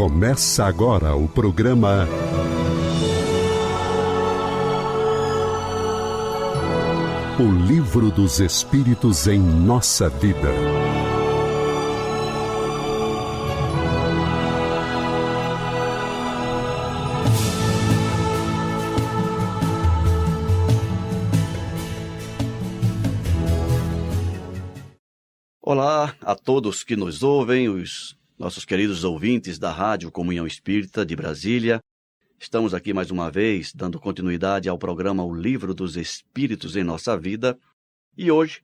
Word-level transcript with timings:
Começa 0.00 0.64
agora 0.64 1.14
o 1.14 1.28
programa 1.28 2.08
O 7.38 7.66
Livro 7.66 8.10
dos 8.10 8.40
Espíritos 8.40 9.26
em 9.26 9.38
Nossa 9.38 10.08
Vida. 10.08 10.48
Olá 25.60 26.16
a 26.22 26.34
todos 26.34 26.82
que 26.82 26.96
nos 26.96 27.22
ouvem, 27.22 27.68
os 27.68 28.18
nossos 28.40 28.64
queridos 28.64 29.04
ouvintes 29.04 29.58
da 29.58 29.70
Rádio 29.70 30.10
Comunhão 30.10 30.46
Espírita 30.46 31.04
de 31.04 31.14
Brasília. 31.14 31.78
Estamos 32.38 32.72
aqui 32.72 32.94
mais 32.94 33.10
uma 33.10 33.30
vez 33.30 33.70
dando 33.74 34.00
continuidade 34.00 34.66
ao 34.66 34.78
programa 34.78 35.22
O 35.22 35.34
Livro 35.34 35.74
dos 35.74 35.94
Espíritos 35.94 36.74
em 36.74 36.82
Nossa 36.82 37.18
Vida. 37.18 37.58
E 38.16 38.30
hoje 38.30 38.62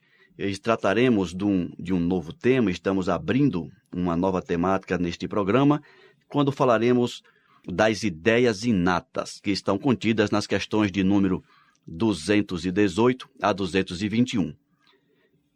trataremos 0.62 1.35
de 1.35 1.45
um, 1.45 1.71
de 1.79 1.93
um 1.93 2.01
novo 2.01 2.33
tema, 2.33 2.71
estamos 2.71 3.07
abrindo 3.11 3.71
uma 3.95 4.16
nova 4.16 4.41
temática 4.41 4.97
neste 4.97 5.29
programa, 5.29 5.83
quando 6.27 6.51
falaremos 6.51 7.23
das 7.69 8.02
ideias 8.02 8.65
inatas 8.65 9.38
que 9.41 9.51
estão 9.51 9.79
contidas 9.79 10.30
nas 10.30 10.47
questões 10.47 10.91
de 10.91 11.05
número 11.05 11.45
218 11.87 13.29
a 13.43 13.52
221. 13.52 14.55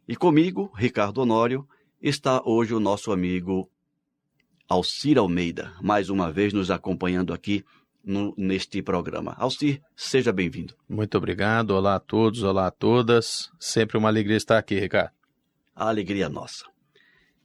E 0.07 0.15
comigo, 0.15 0.71
Ricardo 0.75 1.21
Honório, 1.21 1.67
está 1.99 2.39
hoje 2.45 2.75
o 2.75 2.79
nosso 2.79 3.11
amigo 3.11 3.67
Alcir 4.71 5.17
Almeida, 5.17 5.73
mais 5.81 6.09
uma 6.09 6.31
vez 6.31 6.53
nos 6.53 6.71
acompanhando 6.71 7.33
aqui 7.33 7.61
no, 8.01 8.33
neste 8.37 8.81
programa. 8.81 9.35
Alcir, 9.37 9.81
seja 9.97 10.31
bem-vindo. 10.31 10.73
Muito 10.87 11.17
obrigado. 11.17 11.71
Olá 11.71 11.95
a 11.95 11.99
todos, 11.99 12.41
olá 12.41 12.67
a 12.67 12.71
todas. 12.71 13.51
Sempre 13.59 13.97
uma 13.97 14.07
alegria 14.07 14.37
estar 14.37 14.57
aqui, 14.57 14.79
Ricardo. 14.79 15.11
A 15.75 15.89
alegria 15.89 16.27
é 16.27 16.29
nossa. 16.29 16.63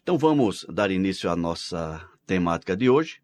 Então 0.01 0.17
vamos 0.17 0.65
dar 0.73 0.89
início 0.93 1.29
à 1.29 1.35
nossa 1.35 2.01
temática 2.25 2.77
de 2.77 2.89
hoje, 2.89 3.21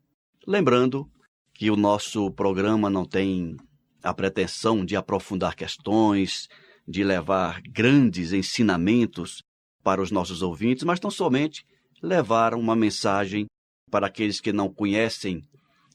lembrando 0.48 1.08
que 1.54 1.70
o 1.70 1.76
nosso 1.76 2.28
programa 2.32 2.90
não 2.90 3.04
tem 3.04 3.56
a 4.02 4.12
pretensão 4.12 4.84
de 4.84 4.96
aprofundar 4.96 5.54
questões, 5.54 6.48
de 6.88 7.04
levar 7.04 7.62
grandes 7.62 8.32
ensinamentos 8.32 9.44
para 9.80 10.02
os 10.02 10.10
nossos 10.10 10.42
ouvintes, 10.42 10.82
mas 10.82 10.98
tão 10.98 11.08
somente 11.10 11.64
levar 12.02 12.52
uma 12.52 12.74
mensagem 12.74 13.46
para 13.92 14.06
aqueles 14.06 14.40
que 14.40 14.54
não 14.54 14.72
conhecem 14.72 15.44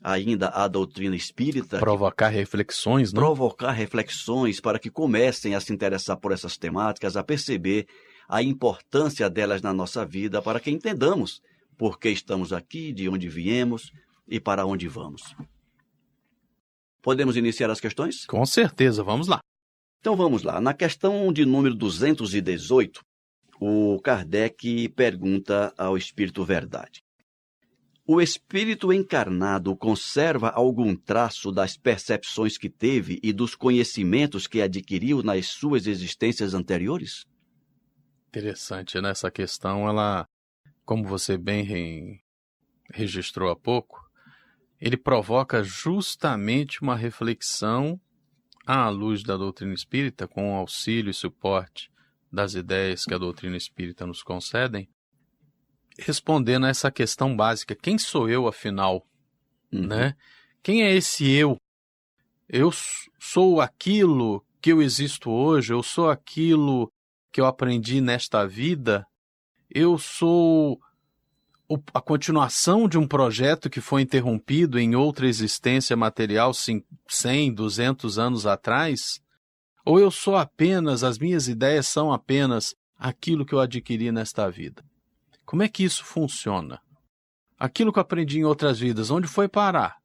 ainda 0.04 0.50
a 0.50 0.68
doutrina 0.68 1.16
espírita. 1.16 1.80
Provocar 1.80 2.30
reflexões, 2.30 3.12
não? 3.12 3.24
Provocar 3.24 3.72
reflexões 3.72 4.62
para 4.62 4.78
que 4.78 4.92
comecem 4.92 5.56
a 5.56 5.60
se 5.60 5.74
interessar 5.74 6.16
por 6.16 6.32
essas 6.32 6.56
temáticas, 6.58 7.18
a 7.18 7.24
perceber 7.24 7.88
a 8.30 8.44
importância 8.44 9.28
delas 9.28 9.64
na 9.64 9.74
nossa 9.74 10.06
vida, 10.06 10.44
para 10.44 10.60
que 10.60 10.70
entendamos 10.70 11.42
por 11.76 12.00
que 12.00 12.10
estamos 12.10 12.54
aqui, 12.54 12.94
de 12.94 13.10
onde 13.10 13.28
viemos 13.28 13.92
e 14.28 14.40
para 14.40 14.64
onde 14.64 14.88
vamos. 14.88 15.36
Podemos 17.02 17.36
iniciar 17.36 17.72
as 17.72 17.80
questões? 17.80 18.28
Com 18.28 18.46
certeza, 18.46 19.04
vamos 19.04 19.28
lá. 19.28 19.40
Então 20.02 20.16
vamos 20.16 20.44
lá. 20.44 20.62
Na 20.62 20.74
questão 20.74 21.34
de 21.34 21.46
número 21.46 21.74
218, 21.74 23.02
o 23.60 24.00
Kardec 24.04 24.90
pergunta 24.90 25.74
ao 25.76 25.98
Espírito 25.98 26.46
Verdade: 26.46 27.02
o 28.10 28.22
espírito 28.22 28.94
encarnado 28.94 29.76
conserva 29.76 30.50
algum 30.50 30.96
traço 30.96 31.52
das 31.52 31.76
percepções 31.76 32.58
que 32.58 32.70
teve 32.70 33.20
e 33.22 33.34
dos 33.34 33.54
conhecimentos 33.54 34.48
que 34.48 34.62
adquiriu 34.62 35.22
nas 35.22 35.48
suas 35.48 35.86
existências 35.88 36.54
anteriores? 36.54 37.26
Interessante, 38.30 39.02
né? 39.02 39.10
Essa 39.10 39.30
questão, 39.30 39.90
ela, 39.90 40.26
como 40.86 41.04
você 41.04 41.38
bem 41.38 41.64
re... 41.64 42.22
registrou 42.94 43.52
há 43.52 43.56
pouco, 43.58 44.00
ele 44.80 44.96
provoca 44.96 45.62
justamente 45.62 46.82
uma 46.82 46.96
reflexão 46.96 48.00
à 48.66 48.88
luz 48.88 49.22
da 49.22 49.36
doutrina 49.36 49.74
espírita, 49.74 50.30
com 50.30 50.54
o 50.54 50.56
auxílio 50.56 51.12
e 51.12 51.14
suporte 51.14 51.92
das 52.32 52.54
ideias 52.54 53.04
que 53.04 53.14
a 53.14 53.18
doutrina 53.18 53.58
espírita 53.58 54.06
nos 54.06 54.24
concedem, 54.24 54.88
respondendo 56.00 56.66
a 56.66 56.70
essa 56.70 56.92
questão 56.92 57.36
básica: 57.36 57.76
quem 57.76 57.98
sou 57.98 58.30
eu, 58.30 58.48
afinal? 58.48 59.06
Uhum. 59.72 59.88
Né? 59.88 60.16
Quem 60.64 60.84
é 60.84 60.94
esse 60.94 61.30
eu? 61.30 61.58
Eu 62.48 62.72
sou 63.20 63.60
aquilo 63.60 64.44
que 64.62 64.72
eu 64.72 64.82
existo 64.82 65.30
hoje, 65.30 65.74
eu 65.74 65.84
sou 65.84 66.10
aquilo 66.10 66.92
que 67.32 67.42
eu 67.42 67.46
aprendi 67.46 68.02
nesta 68.02 68.48
vida, 68.48 69.06
eu 69.70 69.98
sou 69.98 70.80
a 71.94 72.00
continuação 72.00 72.88
de 72.88 72.98
um 72.98 73.06
projeto 73.06 73.70
que 73.70 73.82
foi 73.82 74.02
interrompido 74.02 74.80
em 74.80 74.96
outra 74.96 75.28
existência 75.28 75.98
material 75.98 76.54
100, 76.54 77.54
200 77.54 78.18
anos 78.18 78.46
atrás? 78.46 79.22
Ou 79.84 80.00
eu 80.00 80.10
sou 80.10 80.38
apenas, 80.38 81.04
as 81.04 81.18
minhas 81.18 81.48
ideias 81.48 81.88
são 81.88 82.14
apenas 82.14 82.74
aquilo 82.98 83.46
que 83.46 83.54
eu 83.54 83.60
adquiri 83.60 84.12
nesta 84.12 84.50
vida? 84.50 84.84
Como 85.48 85.64
é 85.64 85.70
que 85.70 85.86
isso 85.86 86.04
funciona? 86.04 86.82
Aquilo 87.58 87.94
que 87.94 87.98
eu 87.98 88.02
aprendi 88.02 88.40
em 88.40 88.44
outras 88.44 88.78
vidas, 88.78 89.10
onde 89.10 89.30
foi 89.30 89.48
parar? 89.48 89.96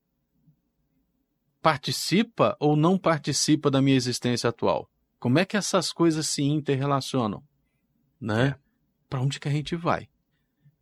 Participa 1.61 2.57
ou 2.61 2.77
não 2.77 2.97
participa 2.97 3.69
da 3.69 3.83
minha 3.83 3.97
existência 3.97 4.51
atual? 4.51 4.89
Como 5.19 5.41
é 5.41 5.45
que 5.45 5.57
essas 5.57 5.93
coisas 5.93 6.29
se 6.29 6.45
interrelacionam? 6.45 7.43
Né? 8.21 8.51
É. 8.51 8.59
Para 9.11 9.21
onde 9.21 9.41
que 9.41 9.49
a 9.49 9.51
gente 9.51 9.75
vai 9.75 10.09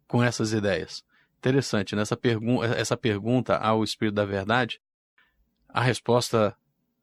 com 0.06 0.22
essas 0.22 0.52
ideias? 0.52 1.02
Interessante, 1.38 1.96
nessa 1.96 2.14
né? 2.14 2.78
essa 2.78 2.98
pergunta 2.98 3.56
ao 3.56 3.82
Espírito 3.82 4.16
da 4.16 4.26
Verdade, 4.26 4.78
a 5.70 5.80
resposta 5.80 6.54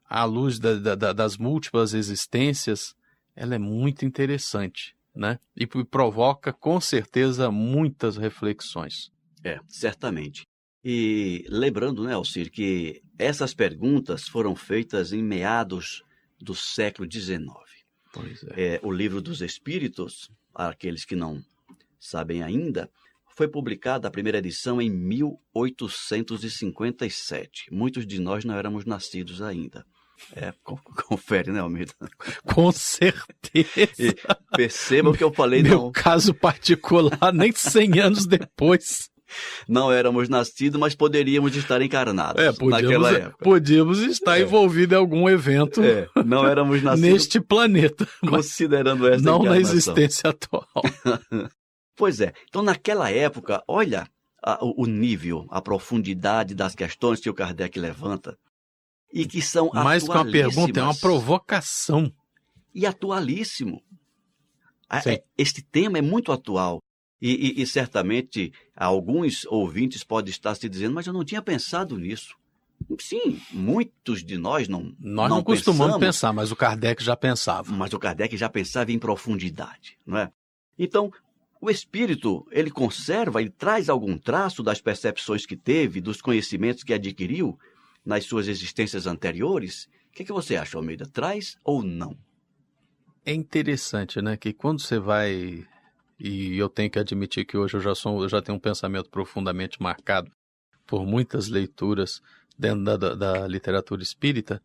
à 0.07 0.23
luz 0.25 0.59
da, 0.59 0.95
da, 0.95 1.11
das 1.11 1.37
múltiplas 1.37 1.95
existências, 1.95 2.95
ela 3.35 3.55
é 3.55 3.59
muito 3.59 4.05
interessante 4.05 4.95
né? 5.17 5.39
E 5.55 5.65
provoca 5.65 6.53
com 6.53 6.79
certeza 6.79 7.49
muitas 7.51 8.17
reflexões. 8.17 9.11
É, 9.43 9.59
certamente. 9.67 10.47
E 10.83 11.43
lembrando, 11.49 12.03
né, 12.03 12.13
Alcir, 12.13 12.51
que 12.51 13.01
essas 13.17 13.51
perguntas 13.53 14.27
foram 14.27 14.55
feitas 14.55 15.11
em 15.11 15.23
meados 15.23 16.03
do 16.39 16.53
século 16.53 17.11
XIX. 17.11 17.47
Pois 18.13 18.43
é. 18.55 18.75
é 18.75 18.79
o 18.83 18.91
livro 18.91 19.19
dos 19.21 19.41
Espíritos, 19.41 20.29
aqueles 20.53 21.03
que 21.03 21.15
não 21.15 21.43
sabem 21.99 22.43
ainda, 22.43 22.91
foi 23.35 23.47
publicada 23.47 24.07
a 24.07 24.11
primeira 24.11 24.37
edição 24.39 24.81
em 24.81 24.89
1857. 24.89 27.67
Muitos 27.71 28.07
de 28.07 28.19
nós 28.19 28.43
não 28.45 28.55
éramos 28.55 28.85
nascidos 28.85 29.41
ainda. 29.41 29.85
É, 30.35 30.53
confere, 31.07 31.51
né, 31.51 31.59
Almeida? 31.59 31.93
Com 32.45 32.71
certeza. 32.71 33.67
E 33.99 34.15
percebam 34.55 35.13
que 35.13 35.23
eu 35.23 35.33
falei 35.33 35.63
Meu 35.63 35.83
não. 35.83 35.91
caso 35.91 36.33
particular, 36.33 37.33
nem 37.33 37.51
100 37.51 37.99
anos 37.99 38.25
depois. 38.25 39.09
Não 39.67 39.91
éramos 39.91 40.29
nascidos, 40.29 40.79
mas 40.79 40.95
poderíamos 40.95 41.55
estar 41.55 41.81
encarnados 41.81 42.41
é, 42.41 42.51
podíamos, 42.53 42.81
naquela 42.81 43.11
época. 43.11 43.43
Podíamos 43.43 43.99
estar 43.99 44.39
é. 44.39 44.43
envolvidos 44.43 44.93
em 44.93 44.99
algum 44.99 45.29
evento. 45.29 45.83
É, 45.83 46.07
não 46.25 46.47
éramos 46.47 46.81
nascidos 46.81 47.11
neste 47.11 47.41
planeta, 47.41 48.07
considerando 48.21 49.07
essa 49.07 49.21
não 49.21 49.43
na 49.43 49.59
existência 49.59 50.29
atual. 50.29 50.65
pois 51.95 52.21
é. 52.21 52.31
Então, 52.47 52.61
naquela 52.61 53.11
época, 53.11 53.61
olha 53.67 54.07
a, 54.41 54.59
o 54.61 54.85
nível, 54.85 55.45
a 55.49 55.61
profundidade 55.61 56.55
das 56.55 56.73
questões 56.73 57.19
que 57.19 57.29
o 57.29 57.33
Kardec 57.33 57.77
levanta 57.77 58.37
e 59.11 59.25
que 59.25 59.41
são 59.41 59.69
Mais 59.73 60.03
que 60.03 60.09
uma 60.09 60.25
pergunta, 60.29 60.79
é 60.79 60.83
uma 60.83 60.95
provocação. 60.95 62.11
E 62.73 62.85
atualíssimo. 62.85 63.81
Sim. 65.01 65.17
Este 65.37 65.61
tema 65.61 65.97
é 65.97 66.01
muito 66.01 66.31
atual. 66.31 66.81
E, 67.19 67.59
e, 67.59 67.61
e, 67.63 67.67
certamente 67.67 68.53
alguns 68.75 69.43
ouvintes 69.45 70.03
podem 70.03 70.29
estar 70.29 70.53
se 70.53 70.69
dizendo, 70.69 70.93
mas 70.93 71.07
eu 71.07 71.13
não 71.13 71.25
tinha 71.25 71.41
pensado 71.41 71.97
nisso. 71.97 72.35
Sim, 72.99 73.41
muitos 73.51 74.23
de 74.23 74.37
nós 74.37 74.67
não. 74.67 74.93
Nós 74.99 75.29
não, 75.29 75.37
não 75.37 75.43
costumamos 75.43 75.95
pensamos, 75.95 75.99
pensar, 75.99 76.33
mas 76.33 76.51
o 76.51 76.55
Kardec 76.55 77.03
já 77.03 77.15
pensava. 77.15 77.71
Mas 77.71 77.91
o 77.91 77.97
Kardec 77.97 78.37
já 78.37 78.47
pensava 78.47 78.91
em 78.91 78.99
profundidade, 78.99 79.97
não 80.05 80.17
é? 80.19 80.31
Então, 80.77 81.11
o 81.59 81.71
espírito, 81.71 82.47
ele 82.51 82.69
conserva, 82.69 83.41
ele 83.41 83.49
traz 83.49 83.89
algum 83.89 84.15
traço 84.15 84.61
das 84.61 84.79
percepções 84.79 85.43
que 85.43 85.57
teve, 85.57 85.99
dos 85.99 86.21
conhecimentos 86.21 86.83
que 86.83 86.93
adquiriu, 86.93 87.57
nas 88.07 88.25
suas 88.25 88.47
existências 88.47 89.05
anteriores? 89.05 89.89
O 90.09 90.13
que, 90.13 90.23
que 90.25 90.31
você 90.31 90.55
acha, 90.55 90.77
Almeida? 90.77 91.05
Traz 91.05 91.57
ou 91.63 91.83
não? 91.83 92.17
É 93.25 93.33
interessante, 93.33 94.21
né? 94.21 94.37
Que 94.37 94.53
quando 94.53 94.81
você 94.81 94.97
vai. 94.97 95.67
E 96.17 96.57
eu 96.57 96.69
tenho 96.69 96.89
que 96.89 96.97
admitir 96.97 97.45
que 97.45 97.57
hoje 97.57 97.75
eu 97.75 97.81
já, 97.81 97.93
sou, 97.93 98.23
eu 98.23 98.29
já 98.29 98.41
tenho 98.41 98.57
um 98.57 98.61
pensamento 98.61 99.09
profundamente 99.09 99.79
marcado 99.81 100.31
por 100.87 101.05
muitas 101.05 101.49
leituras 101.49 102.21
dentro 102.57 102.83
da, 102.83 102.97
da, 102.97 103.13
da 103.13 103.47
literatura 103.47 104.01
espírita, 104.01 104.61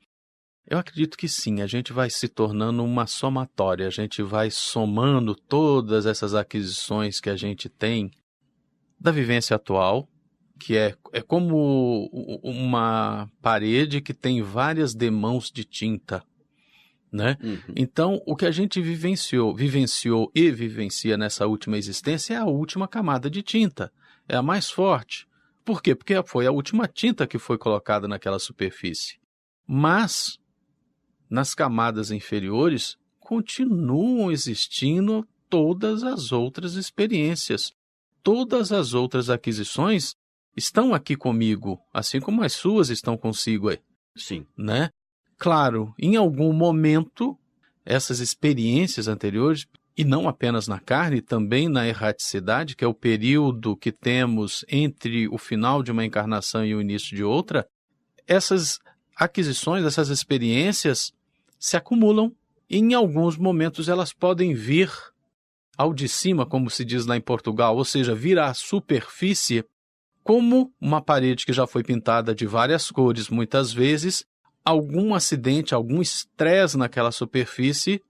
eu 0.67 0.79
acredito 0.79 1.19
que 1.19 1.29
sim, 1.29 1.61
a 1.61 1.67
gente 1.67 1.93
vai 1.93 2.09
se 2.09 2.29
tornando 2.29 2.85
uma 2.85 3.07
somatória, 3.07 3.87
a 3.87 3.91
gente 3.91 4.23
vai 4.23 4.51
somando 4.51 5.35
todas 5.35 6.07
essas 6.07 6.35
aquisições 6.35 7.21
que 7.21 7.29
a 7.29 7.37
gente 7.37 7.69
tem 7.69 8.11
da 8.99 9.11
vivência 9.11 9.57
atual, 9.57 10.09
que 10.63 10.77
é, 10.77 10.95
é 11.13 11.21
como 11.21 12.09
uma 12.41 13.29
parede 13.43 14.01
que 14.01 14.15
tem 14.15 14.41
várias 14.43 14.95
demãos 14.95 15.51
de 15.51 15.65
tinta, 15.65 16.23
né? 17.11 17.37
Uhum. 17.43 17.59
Então, 17.75 18.23
o 18.25 18.37
que 18.37 18.47
a 18.47 18.51
gente 18.53 18.81
vivenciou, 18.81 19.57
vivenciou 19.57 20.31
e 20.33 20.53
vivencia 20.53 21.17
nessa 21.17 21.49
última 21.49 21.77
existência 21.77 22.35
é 22.35 22.37
a 22.37 22.45
última 22.45 22.87
camada 22.87 23.29
de 23.29 23.43
tinta, 23.43 23.93
é 24.29 24.37
a 24.37 24.43
mais 24.43 24.71
forte. 24.71 25.27
Por 25.65 25.83
quê? 25.83 25.97
Porque 25.97 26.15
foi 26.25 26.47
a 26.47 26.53
última 26.53 26.87
tinta 26.87 27.27
que 27.27 27.41
foi 27.41 27.59
colocada 27.59 28.07
naquela 28.07 28.39
superfície. 28.39 29.19
Mas 29.67 30.39
nas 31.29 31.57
camadas 31.57 32.13
inferiores 32.13 32.97
continuam 33.19 34.31
existindo 34.31 35.27
todas 35.51 36.05
as 36.05 36.31
outras 36.31 36.75
experiências. 36.75 37.73
Todas 38.23 38.71
as 38.71 38.95
outras 38.95 39.29
aquisições 39.29 40.15
estão 40.57 40.95
aqui 40.95 41.17
comigo, 41.17 41.81
assim 41.93 42.21
como 42.21 42.43
as 42.43 42.53
suas 42.53 42.91
estão 42.91 43.17
consigo 43.17 43.69
aí. 43.69 43.79
Sim. 44.17 44.47
Né? 44.57 44.91
Claro, 45.39 45.95
em 45.99 46.17
algum 46.17 46.53
momento, 46.53 47.37
essas 47.85 48.21
experiências 48.21 49.09
anteriores, 49.09 49.67
e 49.97 50.05
não 50.05 50.29
apenas 50.29 50.67
na 50.67 50.79
carne, 50.79 51.21
também 51.21 51.69
na 51.69 51.87
erraticidade, 51.87 52.75
que 52.77 52.85
é 52.85 52.87
o 52.87 52.95
período 52.95 53.77
que 53.77 53.93
temos 53.93 54.65
entre 54.69 55.29
o 55.29 55.37
final 55.37 55.83
de 55.83 55.91
uma 55.91 56.05
encarnação 56.05 56.65
e 56.65 56.75
o 56.75 56.81
início 56.81 57.15
de 57.15 57.23
outra, 57.23 57.67
essas 58.27 58.79
aquisições, 59.17 59.85
essas 59.85 60.09
experiências 60.09 61.13
se 61.59 61.77
acumulam 61.77 62.35
e 62.69 62.79
em 62.79 62.95
alguns 62.95 63.37
momentos 63.37 63.89
elas 63.89 64.13
podem 64.13 64.55
vir 64.55 64.91
ao 65.77 65.93
de 65.93 66.09
cima, 66.09 66.47
como 66.47 66.71
se 66.71 66.85
diz 66.85 67.07
lá 67.07 67.17
em 67.17 67.21
Portugal, 67.21 67.77
ou 67.77 67.85
seja, 67.85 68.15
vir 68.15 68.39
à 68.39 68.55
superfície 68.55 69.65
como 70.23 70.73
uma 70.81 71.01
parede 71.01 71.45
que 71.45 71.53
já 71.53 71.67
foi 71.67 71.83
pintada 71.83 72.35
de 72.35 72.47
várias 72.47 72.91
cores 72.91 73.29
muitas 73.29 73.73
vezes, 73.73 74.25
algum 74.65 75.15
acidente, 75.15 75.75
algum 75.75 76.01
estresse 76.01 76.77
naquela 76.77 77.11
superfície 77.11 78.01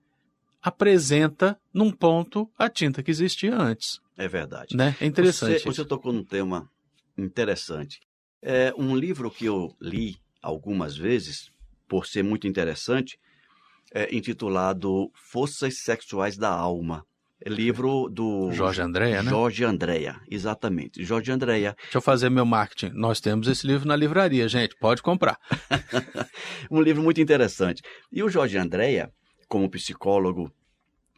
apresenta 0.62 1.58
num 1.74 1.90
ponto 1.90 2.48
a 2.56 2.68
tinta 2.68 3.02
que 3.02 3.10
existia 3.10 3.56
antes. 3.56 4.00
É 4.16 4.28
verdade. 4.28 4.76
Né? 4.76 4.94
É 5.00 5.06
interessante. 5.06 5.62
Você, 5.62 5.64
você 5.64 5.84
tocou 5.84 6.12
num 6.12 6.24
tema 6.24 6.70
interessante. 7.18 8.00
É 8.40 8.72
um 8.76 8.94
livro 8.94 9.30
que 9.30 9.46
eu 9.46 9.74
li 9.80 10.16
algumas 10.40 10.96
vezes, 10.96 11.50
por 11.88 12.06
ser 12.06 12.22
muito 12.22 12.46
interessante, 12.46 13.18
é, 13.92 14.14
intitulado 14.14 15.10
Forças 15.14 15.78
Sexuais 15.78 16.36
da 16.36 16.50
Alma. 16.50 17.04
É 17.44 17.48
livro 17.48 18.08
do 18.08 18.52
Jorge 18.52 18.80
Andréa, 18.80 19.22
né? 19.22 19.30
Jorge 19.30 19.64
Andréa, 19.64 20.20
exatamente. 20.30 21.04
Jorge 21.04 21.32
Andréa. 21.32 21.74
Deixa 21.82 21.98
eu 21.98 22.02
fazer 22.02 22.30
meu 22.30 22.46
marketing. 22.46 22.92
Nós 22.94 23.20
temos 23.20 23.48
esse 23.48 23.66
livro 23.66 23.88
na 23.88 23.96
livraria, 23.96 24.48
gente. 24.48 24.76
Pode 24.76 25.02
comprar. 25.02 25.36
um 26.70 26.80
livro 26.80 27.02
muito 27.02 27.20
interessante. 27.20 27.82
E 28.12 28.22
o 28.22 28.28
Jorge 28.28 28.56
Andréa, 28.56 29.12
como 29.48 29.68
psicólogo 29.68 30.52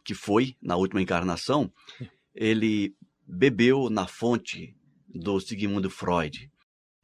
que 0.03 0.15
foi 0.15 0.55
na 0.61 0.75
última 0.75 1.01
encarnação, 1.01 1.71
ele 2.33 2.95
bebeu 3.27 3.89
na 3.89 4.07
fonte 4.07 4.75
do 5.07 5.39
Sigmund 5.39 5.89
Freud. 5.89 6.49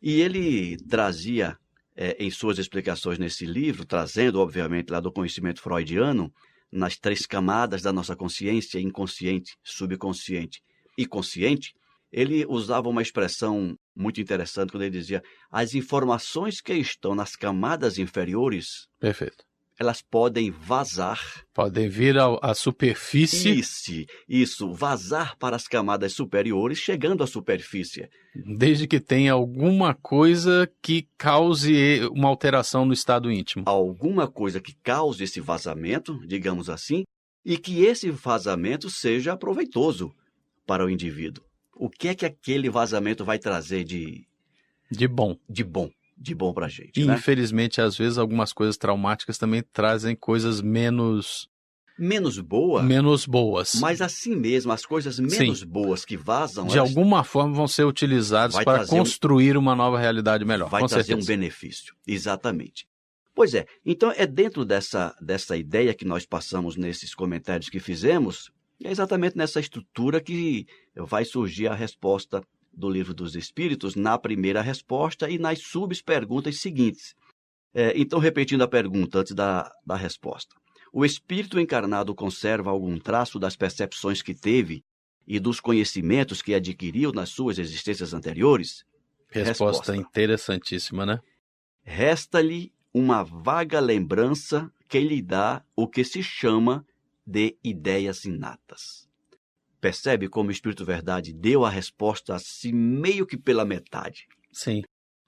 E 0.02 0.20
ele 0.20 0.78
trazia 0.88 1.58
é, 1.96 2.16
em 2.20 2.32
suas 2.32 2.58
explicações 2.58 3.20
nesse 3.20 3.46
livro, 3.46 3.86
trazendo, 3.86 4.40
obviamente, 4.40 4.90
lá 4.90 5.00
do 5.00 5.12
conhecimento 5.12 5.62
freudiano, 5.62 6.34
nas 6.72 6.98
três 6.98 7.26
camadas 7.26 7.82
da 7.82 7.92
nossa 7.92 8.16
consciência, 8.16 8.80
inconsciente, 8.80 9.56
subconsciente 9.64 10.62
e 10.98 11.06
consciente, 11.06 11.74
ele 12.12 12.46
usava 12.48 12.90
uma 12.90 13.02
expressão 13.02 13.76
muito 13.96 14.22
interessante 14.22 14.72
quando 14.72 14.84
ele 14.84 14.98
dizia: 14.98 15.22
as 15.50 15.74
informações 15.74 16.62
que 16.62 16.74
estão 16.74 17.16
nas 17.16 17.36
camadas 17.36 17.98
inferiores. 17.98 18.88
Perfeito 19.00 19.44
elas 19.82 20.00
podem 20.00 20.52
vazar. 20.52 21.44
Podem 21.52 21.90
vir 21.90 22.16
à 22.20 22.54
superfície. 22.54 23.58
Isso, 23.58 24.06
isso, 24.30 24.72
vazar 24.72 25.36
para 25.40 25.56
as 25.56 25.68
camadas 25.68 26.14
superiores, 26.14 26.78
chegando 26.78 27.24
à 27.24 27.28
superfície. 27.28 28.08
Desde 28.36 28.86
que 28.86 29.00
tenha 29.00 29.34
alguma 29.34 29.96
coisa 29.96 30.72
que 30.84 31.08
cause 31.18 32.02
uma 32.12 32.28
alteração 32.30 32.86
no 32.86 32.94
estado 32.94 33.32
íntimo. 33.32 33.64
Alguma 33.66 34.28
coisa 34.28 34.62
que 34.62 34.76
cause 34.84 35.24
esse 35.24 35.42
vazamento, 35.42 36.20
digamos 36.28 36.70
assim, 36.70 37.04
e 37.44 37.58
que 37.58 37.84
esse 37.84 38.12
vazamento 38.12 38.88
seja 38.88 39.36
proveitoso 39.36 40.14
para 40.68 40.86
o 40.86 40.92
indivíduo. 40.92 41.44
O 41.76 41.90
que 41.90 42.08
é 42.08 42.14
que 42.14 42.26
aquele 42.26 42.70
vazamento 42.70 43.26
vai 43.26 43.40
trazer 43.40 43.84
de 43.84 44.28
de 44.92 45.08
bom? 45.08 45.36
De 45.50 45.64
bom 45.64 45.90
de 46.22 46.36
bom 46.36 46.54
pra 46.54 46.68
gente. 46.68 47.02
E, 47.02 47.06
né? 47.06 47.16
infelizmente, 47.16 47.82
às 47.82 47.98
vezes, 47.98 48.18
algumas 48.18 48.54
coisas 48.54 48.78
traumáticas 48.78 49.38
também 49.38 49.64
trazem 49.74 50.16
coisas 50.16 50.62
menos. 50.62 51.50
Menos 51.98 52.40
boas. 52.40 52.86
Menos 52.86 53.26
boas. 53.26 53.76
Mas 53.80 54.02
assim 54.02 54.36
mesmo, 54.36 54.72
as 54.72 54.86
coisas 54.86 55.20
menos 55.20 55.60
Sim. 55.60 55.68
boas 55.68 56.06
que 56.06 56.16
vazam. 56.16 56.68
De 56.68 56.78
elas... 56.78 56.90
alguma 56.90 57.24
forma 57.24 57.54
vão 57.54 57.68
ser 57.68 57.84
utilizadas 57.84 58.56
para 58.64 58.86
construir 58.86 59.58
um... 59.58 59.60
uma 59.60 59.76
nova 59.76 60.00
realidade 60.00 60.46
melhor. 60.46 60.70
Vai 60.70 60.86
trazer 60.88 61.06
certeza. 61.06 61.26
um 61.26 61.28
benefício. 61.28 61.96
Exatamente. 62.08 62.88
Pois 63.34 63.54
é, 63.54 63.66
então 63.86 64.12
é 64.16 64.28
dentro 64.28 64.66
dessa, 64.66 65.16
dessa 65.22 65.56
ideia 65.56 65.94
que 65.94 66.06
nós 66.06 66.26
passamos 66.26 66.76
nesses 66.76 67.16
comentários 67.16 67.70
que 67.70 67.80
fizemos, 67.80 68.52
é 68.84 68.92
exatamente 68.92 69.38
nessa 69.38 69.60
estrutura 69.60 70.20
que 70.20 70.68
vai 70.96 71.24
surgir 71.24 71.68
a 71.68 71.74
resposta 71.74 72.44
do 72.74 72.90
Livro 72.90 73.14
dos 73.14 73.36
Espíritos 73.36 73.96
na 73.96 74.18
primeira 74.18 74.62
resposta 74.62 75.30
e 75.30 75.38
nas 75.38 75.60
subperguntas 75.60 76.60
seguintes. 76.60 77.16
É, 77.74 77.94
então, 77.96 78.20
repetindo 78.20 78.62
a 78.62 78.68
pergunta 78.68 79.20
antes 79.20 79.34
da, 79.34 79.72
da 79.86 79.96
resposta. 79.96 80.56
O 80.94 81.06
espírito 81.06 81.60
encarnado 81.60 82.14
conserva 82.14 82.70
algum 82.70 83.00
traço 83.00 83.40
das 83.40 83.56
percepções 83.56 84.22
que 84.22 84.34
teve 84.34 84.84
e 85.26 85.40
dos 85.40 85.60
conhecimentos 85.60 86.42
que 86.42 86.54
adquiriu 86.54 87.14
nas 87.14 87.30
suas 87.30 87.58
existências 87.58 88.14
anteriores? 88.14 88.84
Resposta, 89.30 89.94
resposta. 89.94 89.96
interessantíssima, 89.96 91.06
né? 91.06 91.20
Resta-lhe 91.84 92.74
uma 92.94 93.24
vaga 93.24 93.80
lembrança 93.80 94.70
que 94.90 95.00
lhe 95.00 95.22
dá 95.22 95.64
o 95.74 95.88
que 95.88 96.04
se 96.04 96.22
chama 96.22 96.86
de 97.26 97.56
ideias 97.64 98.26
inatas. 98.26 99.08
Percebe 99.82 100.30
como 100.30 100.50
o 100.50 100.52
Espírito 100.52 100.86
Verdade 100.86 101.34
deu 101.34 101.66
a 101.66 101.70
resposta 101.70 102.36
assim, 102.36 102.72
meio 102.72 103.26
que 103.26 103.36
pela 103.36 103.66
metade? 103.66 104.28
Sim. 104.52 104.84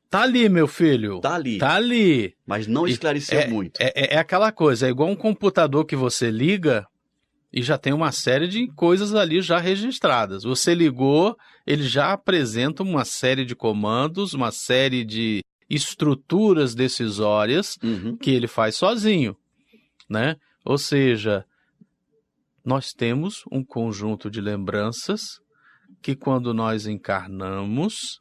Tá 0.09 0.21
ali, 0.21 0.47
meu 0.47 0.67
filho. 0.67 1.19
Tá 1.19 1.33
ali. 1.33 1.57
Tá 1.57 1.73
ali. 1.73 2.35
Mas 2.45 2.67
não 2.67 2.87
esclareceu 2.87 3.39
é, 3.39 3.47
muito. 3.47 3.81
É, 3.81 3.91
é, 3.95 4.13
é 4.13 4.17
aquela 4.19 4.51
coisa, 4.51 4.85
é 4.85 4.91
igual 4.91 5.09
um 5.09 5.15
computador 5.15 5.85
que 5.85 5.95
você 5.95 6.29
liga 6.29 6.85
e 7.51 7.63
já 7.63 7.79
tem 7.79 7.93
uma 7.93 8.11
série 8.11 8.47
de 8.47 8.67
coisas 8.75 9.15
ali 9.15 9.41
já 9.41 9.57
registradas. 9.57 10.43
Você 10.43 10.75
ligou, 10.75 11.35
ele 11.65 11.81
já 11.81 12.13
apresenta 12.13 12.83
uma 12.83 13.05
série 13.05 13.43
de 13.43 13.55
comandos, 13.55 14.35
uma 14.35 14.51
série 14.51 15.03
de 15.03 15.43
estruturas 15.67 16.75
decisórias 16.75 17.77
uhum. 17.83 18.15
que 18.15 18.29
ele 18.29 18.47
faz 18.47 18.75
sozinho, 18.75 19.35
né? 20.07 20.35
Ou 20.63 20.77
seja, 20.77 21.43
nós 22.65 22.91
temos 22.91 23.43
um 23.51 23.63
conjunto 23.63 24.29
de 24.29 24.39
lembranças 24.39 25.39
que 26.01 26.15
quando 26.15 26.53
nós 26.53 26.87
encarnamos, 26.87 28.19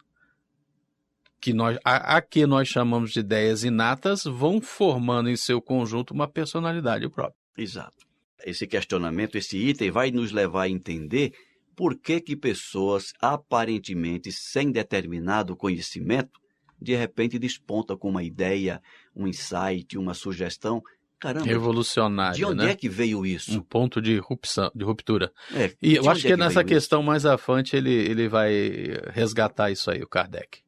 que 1.40 1.52
nós, 1.52 1.78
a, 1.84 2.16
a, 2.16 2.22
que 2.22 2.46
nós 2.46 2.68
chamamos 2.68 3.12
de 3.12 3.20
ideias 3.20 3.64
inatas, 3.64 4.24
vão 4.24 4.60
formando 4.60 5.28
em 5.28 5.36
seu 5.36 5.60
conjunto 5.60 6.12
uma 6.12 6.28
personalidade 6.28 7.08
própria. 7.08 7.36
Exato. 7.56 8.06
Esse 8.44 8.66
questionamento, 8.66 9.36
esse 9.36 9.56
item 9.56 9.90
vai 9.90 10.10
nos 10.10 10.32
levar 10.32 10.62
a 10.62 10.68
entender 10.68 11.32
por 11.76 11.98
que 11.98 12.20
que 12.20 12.36
pessoas 12.36 13.12
aparentemente 13.20 14.30
sem 14.32 14.70
determinado 14.70 15.56
conhecimento, 15.56 16.40
de 16.80 16.94
repente 16.96 17.38
despontam 17.38 17.96
com 17.96 18.10
uma 18.10 18.24
ideia, 18.24 18.80
um 19.14 19.26
insight, 19.26 19.96
uma 19.96 20.14
sugestão 20.14 20.82
Caramba, 21.22 21.46
revolucionário. 21.46 22.36
De 22.36 22.44
onde 22.44 22.64
né? 22.64 22.72
é 22.72 22.74
que 22.74 22.88
veio 22.88 23.24
isso? 23.24 23.56
Um 23.56 23.62
ponto 23.62 24.02
de, 24.02 24.18
rupção, 24.18 24.72
de 24.74 24.84
ruptura. 24.84 25.32
É, 25.54 25.72
e 25.80 25.94
eu 25.94 26.10
acho 26.10 26.22
que, 26.22 26.26
é 26.26 26.30
que 26.32 26.36
nessa 26.36 26.64
questão 26.64 26.98
isso? 26.98 27.06
mais 27.06 27.24
à 27.24 27.38
frente 27.38 27.76
ele, 27.76 27.92
ele 27.92 28.28
vai 28.28 28.52
resgatar 29.12 29.70
isso 29.70 29.88
aí, 29.88 30.02
o 30.02 30.08
Kardec. 30.08 30.58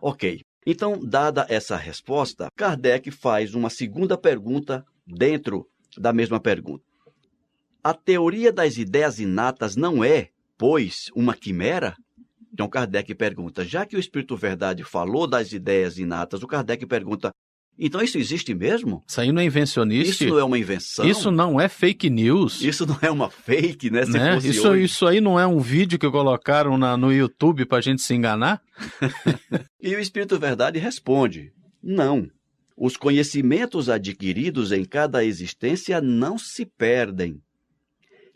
Ok. 0.00 0.42
Então, 0.64 0.96
dada 1.02 1.44
essa 1.48 1.76
resposta, 1.76 2.46
Kardec 2.54 3.10
faz 3.10 3.52
uma 3.52 3.68
segunda 3.68 4.16
pergunta 4.16 4.84
dentro 5.04 5.68
da 5.98 6.12
mesma 6.12 6.38
pergunta. 6.38 6.84
A 7.82 7.92
teoria 7.92 8.52
das 8.52 8.76
ideias 8.76 9.18
inatas 9.18 9.74
não 9.74 10.04
é, 10.04 10.28
pois, 10.56 11.10
uma 11.16 11.34
quimera? 11.34 11.96
Então 12.52 12.68
Kardec 12.68 13.12
pergunta: 13.16 13.64
já 13.64 13.84
que 13.84 13.96
o 13.96 13.98
Espírito 13.98 14.36
Verdade 14.36 14.84
falou 14.84 15.26
das 15.26 15.52
ideias 15.52 15.98
inatas, 15.98 16.44
o 16.44 16.46
Kardec 16.46 16.86
pergunta: 16.86 17.34
então 17.78 18.00
isso 18.00 18.18
existe 18.18 18.54
mesmo? 18.54 19.02
Isso 19.06 19.20
aí 19.20 19.32
não 19.32 19.42
é 19.42 19.44
invencionista? 19.44 20.24
Isso 20.24 20.26
não 20.26 20.38
é 20.38 20.44
uma 20.44 20.58
invenção? 20.58 21.04
Isso 21.04 21.30
não 21.30 21.60
é 21.60 21.68
fake 21.68 22.08
news? 22.08 22.62
Isso 22.62 22.86
não 22.86 22.98
é 23.02 23.10
uma 23.10 23.28
fake, 23.28 23.90
né? 23.90 24.04
né? 24.04 24.38
isso, 24.38 24.68
hoje... 24.68 24.84
isso 24.84 25.06
aí 25.06 25.20
não 25.20 25.38
é 25.38 25.46
um 25.46 25.58
vídeo 25.58 25.98
que 25.98 26.08
colocaram 26.10 26.78
na, 26.78 26.96
no 26.96 27.12
YouTube 27.12 27.66
para 27.66 27.78
a 27.78 27.82
gente 27.82 28.02
se 28.02 28.14
enganar? 28.14 28.62
e 29.82 29.94
o 29.94 30.00
Espírito 30.00 30.38
Verdade 30.38 30.78
responde: 30.78 31.52
não. 31.82 32.28
Os 32.76 32.96
conhecimentos 32.96 33.88
adquiridos 33.88 34.72
em 34.72 34.84
cada 34.84 35.24
existência 35.24 36.00
não 36.00 36.36
se 36.36 36.66
perdem. 36.66 37.40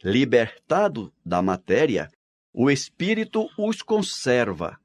Libertado 0.04 1.12
da 1.24 1.42
matéria, 1.42 2.08
o 2.52 2.70
espírito 2.70 3.48
os 3.58 3.82
conserva. 3.82 4.78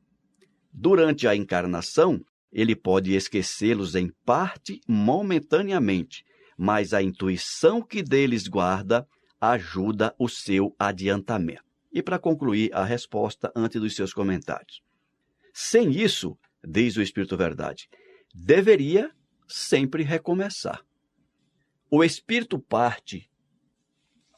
Durante 0.71 1.27
a 1.27 1.35
encarnação, 1.35 2.19
ele 2.53 2.75
pode 2.75 3.13
esquecê-los 3.13 3.95
em 3.95 4.11
parte 4.23 4.79
momentaneamente, 4.87 6.23
mas 6.55 6.93
a 6.93 7.01
intuição 7.01 7.81
que 7.81 8.03
deles 8.03 8.47
guarda 8.47 9.07
ajuda 9.41 10.15
o 10.19 10.29
seu 10.29 10.75
adiantamento. 10.77 11.63
E 11.91 12.01
para 12.01 12.19
concluir 12.19 12.73
a 12.73 12.85
resposta 12.85 13.51
antes 13.55 13.81
dos 13.81 13.95
seus 13.95 14.13
comentários. 14.13 14.81
Sem 15.53 15.91
isso, 15.91 16.37
diz 16.63 16.95
o 16.95 17.01
Espírito 17.01 17.35
Verdade, 17.35 17.89
deveria 18.33 19.11
sempre 19.47 20.03
recomeçar. 20.03 20.81
O 21.89 22.03
Espírito 22.03 22.59
parte 22.59 23.29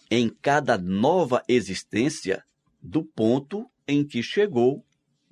em 0.09 0.29
cada 0.29 0.77
nova 0.77 1.41
existência 1.47 2.43
do 2.81 3.03
ponto 3.03 3.69
em 3.87 4.05
que 4.05 4.21
chegou 4.21 4.85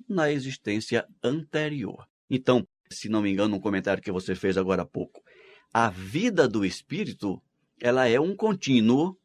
na 0.08 0.30
existência 0.30 1.06
anterior. 1.22 2.06
Então, 2.28 2.66
se 2.94 3.08
não 3.08 3.22
me 3.22 3.30
engano, 3.30 3.56
um 3.56 3.60
comentário 3.60 4.02
que 4.02 4.12
você 4.12 4.34
fez 4.34 4.56
agora 4.56 4.82
há 4.82 4.86
pouco. 4.86 5.22
A 5.72 5.90
vida 5.90 6.48
do 6.48 6.64
espírito, 6.64 7.42
ela 7.80 8.08
é 8.08 8.20
um 8.20 8.34
contínuo, 8.34 9.16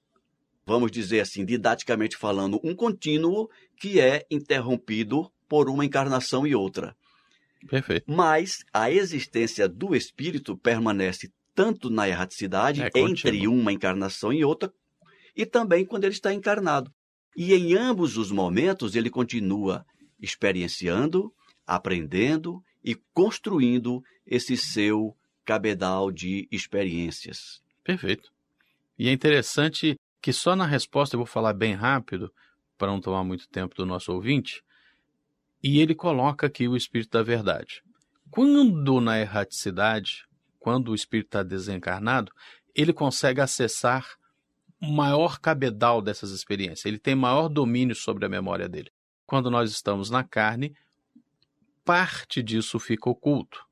vamos 0.65 0.91
dizer 0.91 1.19
assim, 1.19 1.45
didaticamente 1.45 2.17
falando, 2.17 2.59
um 2.63 2.75
contínuo 2.75 3.49
que 3.77 3.99
é 3.99 4.25
interrompido 4.29 5.31
por 5.47 5.69
uma 5.69 5.85
encarnação 5.85 6.45
e 6.45 6.55
outra. 6.55 6.95
Perfeito. 7.67 8.05
Mas 8.07 8.63
a 8.73 8.89
existência 8.91 9.67
do 9.67 9.95
espírito 9.95 10.57
permanece 10.57 11.31
tanto 11.53 11.89
na 11.89 12.07
erraticidade 12.07 12.81
é 12.81 12.89
entre 12.95 13.47
uma 13.47 13.73
encarnação 13.73 14.31
e 14.31 14.45
outra, 14.45 14.71
e 15.35 15.45
também 15.45 15.85
quando 15.85 16.05
ele 16.05 16.13
está 16.13 16.33
encarnado. 16.33 16.93
E 17.35 17.53
em 17.53 17.75
ambos 17.75 18.17
os 18.17 18.31
momentos 18.31 18.95
ele 18.95 19.09
continua 19.09 19.85
experienciando, 20.21 21.33
aprendendo 21.65 22.63
e 22.83 22.95
construindo 23.13 24.03
esse 24.25 24.55
seu 24.55 25.15
cabedal 25.45 26.11
de 26.11 26.47
experiências. 26.51 27.61
Perfeito. 27.83 28.31
E 28.97 29.07
é 29.07 29.11
interessante 29.11 29.97
que 30.21 30.33
só 30.33 30.55
na 30.55 30.65
resposta 30.65 31.15
eu 31.15 31.19
vou 31.19 31.25
falar 31.25 31.53
bem 31.53 31.73
rápido, 31.73 32.31
para 32.77 32.91
não 32.91 33.01
tomar 33.01 33.23
muito 33.23 33.47
tempo 33.49 33.75
do 33.75 33.85
nosso 33.85 34.11
ouvinte, 34.13 34.63
e 35.61 35.79
ele 35.79 35.93
coloca 35.93 36.47
aqui 36.47 36.67
o 36.67 36.77
Espírito 36.77 37.11
da 37.11 37.23
Verdade. 37.23 37.83
Quando 38.29 39.01
na 39.01 39.19
erraticidade, 39.19 40.25
quando 40.59 40.89
o 40.89 40.95
Espírito 40.95 41.27
está 41.27 41.43
desencarnado, 41.43 42.31
ele 42.75 42.93
consegue 42.93 43.41
acessar 43.41 44.07
maior 44.79 45.39
cabedal 45.39 46.01
dessas 46.01 46.31
experiências, 46.31 46.85
ele 46.85 46.99
tem 46.99 47.15
maior 47.15 47.49
domínio 47.49 47.95
sobre 47.95 48.25
a 48.25 48.29
memória 48.29 48.69
dele. 48.69 48.91
Quando 49.25 49.51
nós 49.51 49.71
estamos 49.71 50.09
na 50.09 50.23
carne, 50.23 50.73
parte 51.89 52.43
disso 52.43 52.77
fica 52.77 53.09
oculto. 53.09 53.65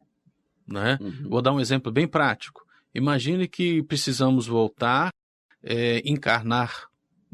Né? 0.67 0.97
Uhum. 0.99 1.29
Vou 1.29 1.39
dar 1.39 1.53
um 1.53 1.59
exemplo 1.59 1.91
bem 1.91 2.07
prático. 2.07 2.65
Imagine 2.95 3.47
que 3.47 3.83
precisamos 3.83 4.47
voltar, 4.47 5.11
é, 5.61 6.01
encarnar 6.03 6.87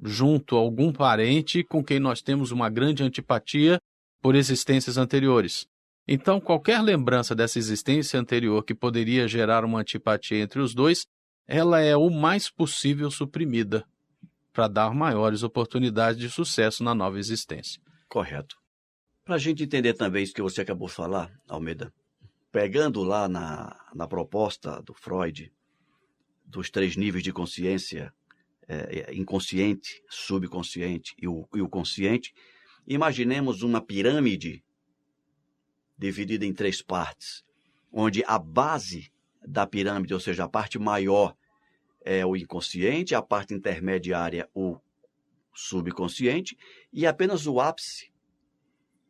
junto 0.03 0.57
a 0.57 0.59
algum 0.59 0.91
parente 0.91 1.63
com 1.63 1.81
quem 1.81 2.01
nós 2.01 2.21
temos 2.21 2.51
uma 2.51 2.69
grande 2.69 3.01
antipatia 3.01 3.79
por 4.21 4.35
existências 4.35 4.97
anteriores. 4.97 5.65
Então, 6.05 6.41
qualquer 6.41 6.81
lembrança 6.81 7.33
dessa 7.33 7.57
existência 7.57 8.19
anterior 8.19 8.61
que 8.61 8.75
poderia 8.75 9.25
gerar 9.25 9.63
uma 9.63 9.79
antipatia 9.79 10.39
entre 10.39 10.59
os 10.59 10.75
dois, 10.75 11.07
ela 11.47 11.79
é 11.79 11.95
o 11.95 12.09
mais 12.09 12.49
possível 12.49 13.09
suprimida 13.09 13.85
para 14.51 14.67
dar 14.67 14.93
maiores 14.93 15.43
oportunidades 15.43 16.19
de 16.19 16.29
sucesso 16.29 16.83
na 16.83 16.93
nova 16.93 17.17
existência. 17.17 17.81
Correto. 18.09 18.62
Para 19.25 19.35
a 19.35 19.37
gente 19.37 19.63
entender 19.63 19.93
também 19.93 20.21
isso 20.21 20.33
que 20.33 20.41
você 20.41 20.61
acabou 20.61 20.89
de 20.89 20.93
falar, 20.93 21.31
Almeida, 21.47 21.93
pegando 22.51 23.01
lá 23.03 23.29
na, 23.29 23.73
na 23.95 24.05
proposta 24.05 24.81
do 24.81 24.93
Freud, 24.93 25.49
dos 26.45 26.69
três 26.69 26.97
níveis 26.97 27.23
de 27.23 27.31
consciência, 27.31 28.13
é, 28.67 28.99
é, 28.99 29.15
inconsciente, 29.15 30.03
subconsciente 30.09 31.15
e 31.17 31.25
o, 31.25 31.47
e 31.53 31.61
o 31.61 31.69
consciente, 31.69 32.33
imaginemos 32.85 33.63
uma 33.63 33.79
pirâmide 33.79 34.61
dividida 35.97 36.45
em 36.45 36.53
três 36.53 36.81
partes, 36.81 37.45
onde 37.93 38.25
a 38.27 38.37
base 38.37 39.09
da 39.41 39.65
pirâmide, 39.65 40.13
ou 40.13 40.19
seja, 40.19 40.43
a 40.43 40.49
parte 40.49 40.77
maior, 40.77 41.33
é 42.01 42.25
o 42.25 42.35
inconsciente, 42.35 43.15
a 43.15 43.21
parte 43.21 43.53
intermediária, 43.53 44.49
o 44.53 44.77
subconsciente, 45.55 46.57
e 46.91 47.07
apenas 47.07 47.47
o 47.47 47.61
ápice 47.61 48.12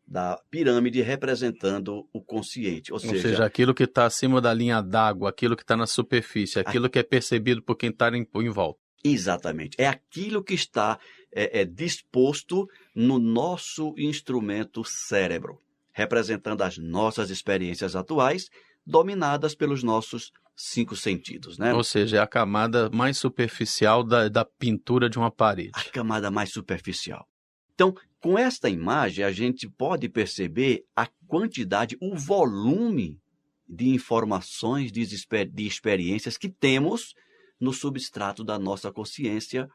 da 0.05 0.39
pirâmide 0.49 1.01
representando 1.01 2.07
o 2.13 2.21
consciente. 2.21 2.91
Ou, 2.91 2.97
ou 2.97 2.99
seja, 2.99 3.29
seja, 3.29 3.45
aquilo 3.45 3.73
que 3.73 3.83
está 3.83 4.05
acima 4.05 4.41
da 4.41 4.53
linha 4.53 4.81
d'água, 4.81 5.29
aquilo 5.29 5.55
que 5.55 5.63
está 5.63 5.77
na 5.77 5.87
superfície, 5.87 6.59
aquilo 6.59 6.85
a... 6.85 6.89
que 6.89 6.99
é 6.99 7.03
percebido 7.03 7.61
por 7.63 7.75
quem 7.75 7.89
está 7.89 8.09
em, 8.09 8.27
em, 8.35 8.49
volta. 8.49 8.79
Exatamente. 9.03 9.75
É 9.79 9.87
aquilo 9.87 10.43
que 10.43 10.53
está 10.53 10.99
é, 11.31 11.61
é, 11.61 11.65
disposto 11.65 12.67
no 12.95 13.17
nosso 13.19 13.93
instrumento 13.97 14.83
cérebro, 14.83 15.61
representando 15.91 16.61
as 16.61 16.77
nossas 16.77 17.29
experiências 17.29 17.95
atuais, 17.95 18.49
dominadas 18.85 19.55
pelos 19.55 19.83
nossos 19.83 20.31
cinco 20.55 20.95
sentidos, 20.95 21.57
né? 21.57 21.73
Ou 21.73 21.83
seja, 21.83 22.17
é 22.17 22.19
a 22.19 22.27
camada 22.27 22.89
mais 22.91 23.17
superficial 23.17 24.03
da, 24.03 24.29
da 24.29 24.45
pintura 24.45 25.09
de 25.09 25.17
uma 25.17 25.31
parede. 25.31 25.71
A 25.73 25.83
camada 25.85 26.29
mais 26.29 26.51
superficial. 26.51 27.27
Então, 27.73 27.95
com 28.23 28.39
esta 28.39 28.69
imagem, 28.69 29.25
a 29.25 29.33
gente 29.33 29.67
pode 29.67 30.07
perceber 30.07 30.85
a 30.95 31.05
quantidade, 31.27 31.97
o 31.99 32.15
volume 32.15 33.19
de 33.67 33.89
informações, 33.89 34.93
de, 34.93 35.05
de 35.05 35.67
experiências 35.67 36.37
que 36.37 36.47
temos 36.47 37.13
no 37.59 37.73
substrato 37.73 38.41
da 38.41 38.57
nossa 38.57 38.93
consciência, 38.93 39.67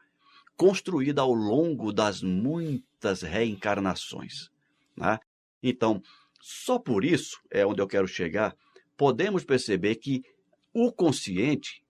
construída 0.57 1.21
ao 1.21 1.31
longo 1.31 1.93
das 1.93 2.23
muitas 2.23 3.21
reencarnações. 3.21 4.49
Né? 4.97 5.19
Então, 5.61 6.01
só 6.41 6.79
por 6.79 7.05
isso, 7.05 7.37
é 7.51 7.63
onde 7.63 7.83
eu 7.83 7.87
quero 7.87 8.07
chegar, 8.07 8.55
podemos 8.97 9.43
perceber 9.43 9.97
que 9.97 10.23
o 10.73 10.91
consciente 10.91 11.83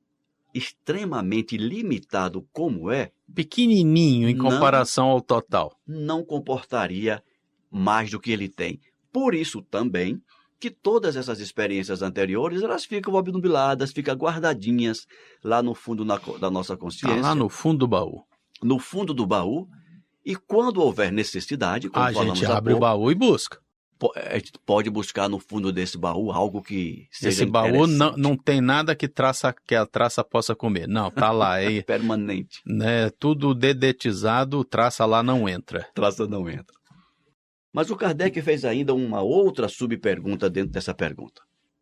extremamente 0.54 1.58
limitado 1.58 2.48
como 2.52 2.92
é, 2.92 3.12
pequenininho 3.34 4.28
em 4.28 4.38
comparação 4.38 5.06
não, 5.06 5.12
ao 5.12 5.22
total, 5.22 5.80
não 5.88 6.24
comportaria 6.24 7.24
mais 7.70 8.10
do 8.10 8.20
que 8.20 8.32
ele 8.32 8.50
tem. 8.50 8.80
Por 9.12 9.36
isso 9.36 9.62
também 9.62 10.22
que 10.60 10.70
todas 10.70 11.16
essas 11.16 11.40
experiências 11.40 12.02
anteriores 12.02 12.62
elas 12.62 12.84
ficam 12.84 13.14
obnubiladas, 13.14 13.92
ficam 13.92 14.16
guardadinhas 14.16 15.08
lá 15.44 15.64
no 15.64 15.74
fundo 15.74 16.04
na, 16.04 16.18
da 16.40 16.52
nossa 16.52 16.76
consciência. 16.76 17.22
Tá 17.22 17.30
lá 17.30 17.36
no 17.36 17.48
fundo 17.48 17.80
do 17.80 17.88
baú. 17.88 18.24
No 18.62 18.78
fundo 18.78 19.14
do 19.14 19.26
baú. 19.26 19.68
E 20.26 20.36
quando 20.36 20.82
houver 20.82 21.12
necessidade, 21.12 21.90
como 21.90 22.06
a 22.06 22.12
gente 22.12 22.46
abre 22.46 22.74
pouco, 22.74 22.86
o 22.86 22.88
baú 22.88 23.10
e 23.10 23.16
busca 23.16 23.60
a 24.16 24.36
gente 24.36 24.54
pode 24.66 24.90
buscar 24.90 25.28
no 25.28 25.40
fundo 25.40 25.72
desse 25.72 25.98
baú 25.98 26.32
algo 26.32 26.62
que 26.62 27.08
seja 27.12 27.44
Esse 27.44 27.46
baú 27.46 27.86
não, 27.86 28.16
não 28.16 28.38
tem 28.38 28.62
nada 28.62 28.96
que 28.96 29.08
traça 29.08 29.54
que 29.54 29.76
a 29.76 29.86
traça 29.86 30.24
possa 30.24 30.56
comer. 30.56 30.88
Não, 30.88 31.12
tá 31.12 31.32
lá. 31.32 31.60
É 31.60 31.82
permanente. 31.82 32.62
Né, 32.66 33.10
tudo 33.20 33.54
dedetizado, 33.54 34.64
traça 34.64 35.06
lá 35.06 35.22
não 35.22 35.50
entra. 35.50 35.86
Traça 35.94 36.26
não 36.26 36.50
entra. 36.50 36.74
Mas 37.74 37.92
o 37.92 37.96
Kardec 37.96 38.42
fez 38.42 38.64
ainda 38.66 38.94
uma 38.94 39.22
outra 39.22 39.68
subpergunta 39.68 40.50
dentro 40.50 40.72
dessa 40.72 40.94
pergunta. 40.94 41.42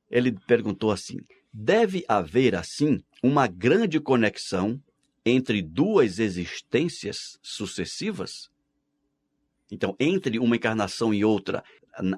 Ele 0.10 0.36
perguntou 0.48 0.92
assim: 0.92 1.18
deve 1.54 2.04
haver, 2.08 2.56
assim, 2.56 3.00
uma 3.24 3.48
grande 3.48 4.00
conexão 4.00 4.80
entre 5.26 5.62
duas 5.62 6.20
existências 6.20 7.38
sucessivas? 7.42 8.50
Então, 9.72 9.96
entre 10.00 10.40
uma 10.40 10.56
encarnação 10.56 11.14
e 11.14 11.26
outra, 11.26 11.64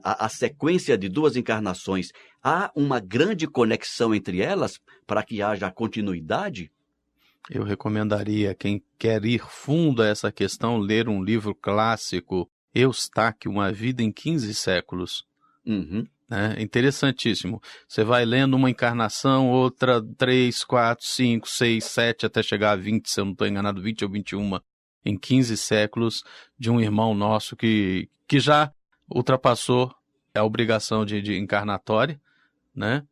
a, 0.03 0.25
a, 0.25 0.29
sequência 0.29 0.97
de 0.97 1.07
duas 1.07 1.35
encarnações, 1.35 2.11
há 2.43 2.71
uma 2.75 2.99
grande 2.99 3.47
conexão 3.47 4.13
entre 4.13 4.41
elas 4.41 4.79
para 5.07 5.23
que 5.23 5.41
haja 5.41 5.71
continuidade? 5.71 6.71
Eu 7.49 7.63
recomendaria 7.63 8.53
quem 8.53 8.83
quer 8.97 9.25
ir 9.25 9.41
fundo 9.47 10.01
a 10.01 10.07
essa 10.07 10.31
questão 10.31 10.77
ler 10.77 11.07
um 11.07 11.23
livro 11.23 11.55
clássico 11.55 12.49
Eustáquio, 12.73 13.51
Uma 13.51 13.71
Vida 13.71 14.03
em 14.03 14.11
15 14.11 14.53
Séculos. 14.53 15.25
Uhum. 15.65 16.05
É 16.31 16.61
interessantíssimo. 16.61 17.59
Você 17.87 18.03
vai 18.03 18.23
lendo 18.23 18.55
uma 18.55 18.69
encarnação, 18.69 19.49
outra, 19.49 19.99
três, 20.15 20.63
quatro, 20.63 21.03
cinco, 21.03 21.49
seis, 21.49 21.85
sete, 21.85 22.25
até 22.25 22.43
chegar 22.43 22.71
a 22.71 22.75
20, 22.75 23.09
se 23.09 23.19
eu 23.19 23.25
não 23.25 23.31
estou 23.31 23.47
enganado, 23.47 23.81
20 23.81 24.05
ou 24.05 24.11
21, 24.11 24.59
em 25.03 25.17
15 25.17 25.57
séculos, 25.57 26.23
de 26.57 26.69
um 26.69 26.79
irmão 26.79 27.15
nosso 27.15 27.55
que, 27.55 28.07
que 28.27 28.39
já 28.39 28.71
ultrapassou 29.09 29.93
a 30.33 30.43
obrigação 30.43 31.05
de, 31.05 31.21
de 31.21 31.37
encarnatória, 31.37 32.19
né? 32.75 33.03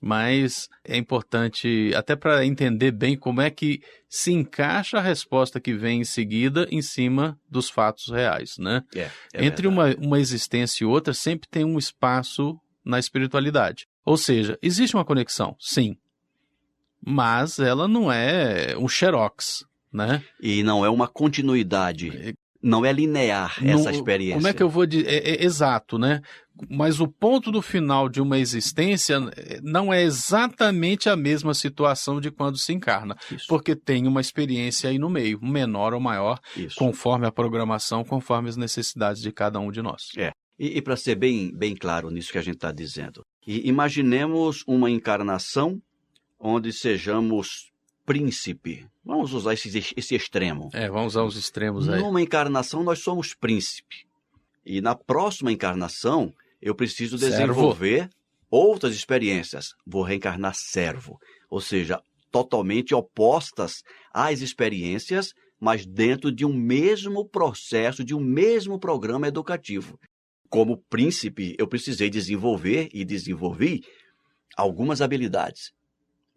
mas 0.00 0.68
é 0.84 0.96
importante 0.96 1.92
até 1.94 2.14
para 2.14 2.44
entender 2.44 2.92
bem 2.92 3.16
como 3.16 3.40
é 3.40 3.50
que 3.50 3.82
se 4.08 4.32
encaixa 4.32 4.98
a 4.98 5.02
resposta 5.02 5.60
que 5.60 5.74
vem 5.74 6.00
em 6.00 6.04
seguida 6.04 6.66
em 6.70 6.80
cima 6.80 7.38
dos 7.48 7.68
fatos 7.68 8.08
reais, 8.08 8.56
né? 8.58 8.82
É, 8.94 9.10
é 9.34 9.44
Entre 9.44 9.66
uma, 9.66 9.94
uma 9.96 10.20
existência 10.20 10.84
e 10.84 10.86
outra 10.86 11.12
sempre 11.12 11.48
tem 11.48 11.64
um 11.64 11.78
espaço 11.78 12.58
na 12.84 12.98
espiritualidade. 12.98 13.86
Ou 14.04 14.16
seja, 14.16 14.58
existe 14.62 14.96
uma 14.96 15.04
conexão, 15.04 15.56
sim, 15.58 15.96
mas 17.04 17.58
ela 17.58 17.86
não 17.86 18.10
é 18.10 18.76
um 18.78 18.88
xerox, 18.88 19.64
né? 19.92 20.22
E 20.40 20.62
não 20.62 20.84
é 20.84 20.90
uma 20.90 21.08
continuidade. 21.08 22.36
É, 22.62 22.66
não 22.66 22.84
é 22.84 22.92
linear 22.92 23.56
essa 23.62 23.84
não, 23.84 23.90
experiência. 23.90 24.36
Como 24.36 24.48
é 24.48 24.52
que 24.52 24.62
eu 24.62 24.68
vou 24.68 24.86
dizer? 24.86 25.06
É, 25.08 25.30
é, 25.30 25.44
exato, 25.44 25.98
né? 25.98 26.20
Mas 26.68 27.00
o 27.00 27.06
ponto 27.06 27.52
do 27.52 27.62
final 27.62 28.08
de 28.08 28.20
uma 28.20 28.38
existência 28.38 29.16
eh, 29.36 29.60
não 29.62 29.92
é 29.92 30.02
exatamente 30.02 31.08
a 31.08 31.14
mesma 31.14 31.54
situação 31.54 32.20
de 32.20 32.32
quando 32.32 32.58
se 32.58 32.72
encarna, 32.72 33.16
Isso. 33.30 33.46
porque 33.48 33.76
tem 33.76 34.08
uma 34.08 34.20
experiência 34.20 34.90
aí 34.90 34.98
no 34.98 35.08
meio, 35.08 35.38
menor 35.40 35.94
ou 35.94 36.00
maior, 36.00 36.40
Isso. 36.56 36.74
conforme 36.76 37.28
a 37.28 37.32
programação, 37.32 38.02
conforme 38.02 38.48
as 38.48 38.56
necessidades 38.56 39.22
de 39.22 39.30
cada 39.30 39.60
um 39.60 39.70
de 39.70 39.80
nós. 39.80 40.08
É. 40.16 40.32
E, 40.58 40.78
e 40.78 40.82
para 40.82 40.96
ser 40.96 41.14
bem, 41.14 41.56
bem 41.56 41.76
claro 41.76 42.10
nisso 42.10 42.32
que 42.32 42.38
a 42.38 42.42
gente 42.42 42.56
está 42.56 42.72
dizendo, 42.72 43.22
imaginemos 43.46 44.64
uma 44.66 44.90
encarnação 44.90 45.80
onde 46.40 46.72
sejamos 46.72 47.70
príncipe. 48.08 48.86
Vamos 49.04 49.34
usar 49.34 49.52
esse, 49.52 49.68
esse 49.94 50.14
extremo. 50.14 50.70
É, 50.72 50.88
vamos 50.88 51.12
usar 51.12 51.24
os 51.24 51.36
extremos 51.36 51.90
aí. 51.90 52.00
Numa 52.00 52.22
encarnação, 52.22 52.82
nós 52.82 53.00
somos 53.00 53.34
príncipe. 53.34 54.06
E 54.64 54.80
na 54.80 54.94
próxima 54.94 55.52
encarnação, 55.52 56.32
eu 56.60 56.74
preciso 56.74 57.18
desenvolver 57.18 57.98
servo. 57.98 58.14
outras 58.50 58.94
experiências. 58.94 59.74
Vou 59.86 60.02
reencarnar 60.02 60.54
servo. 60.54 61.18
Ou 61.50 61.60
seja, 61.60 62.00
totalmente 62.30 62.94
opostas 62.94 63.82
às 64.10 64.40
experiências, 64.40 65.34
mas 65.60 65.84
dentro 65.84 66.32
de 66.32 66.46
um 66.46 66.54
mesmo 66.54 67.28
processo, 67.28 68.02
de 68.02 68.14
um 68.14 68.20
mesmo 68.20 68.78
programa 68.78 69.28
educativo. 69.28 70.00
Como 70.48 70.82
príncipe, 70.88 71.54
eu 71.58 71.68
precisei 71.68 72.08
desenvolver 72.08 72.88
e 72.90 73.04
desenvolvi 73.04 73.82
algumas 74.56 75.02
habilidades 75.02 75.76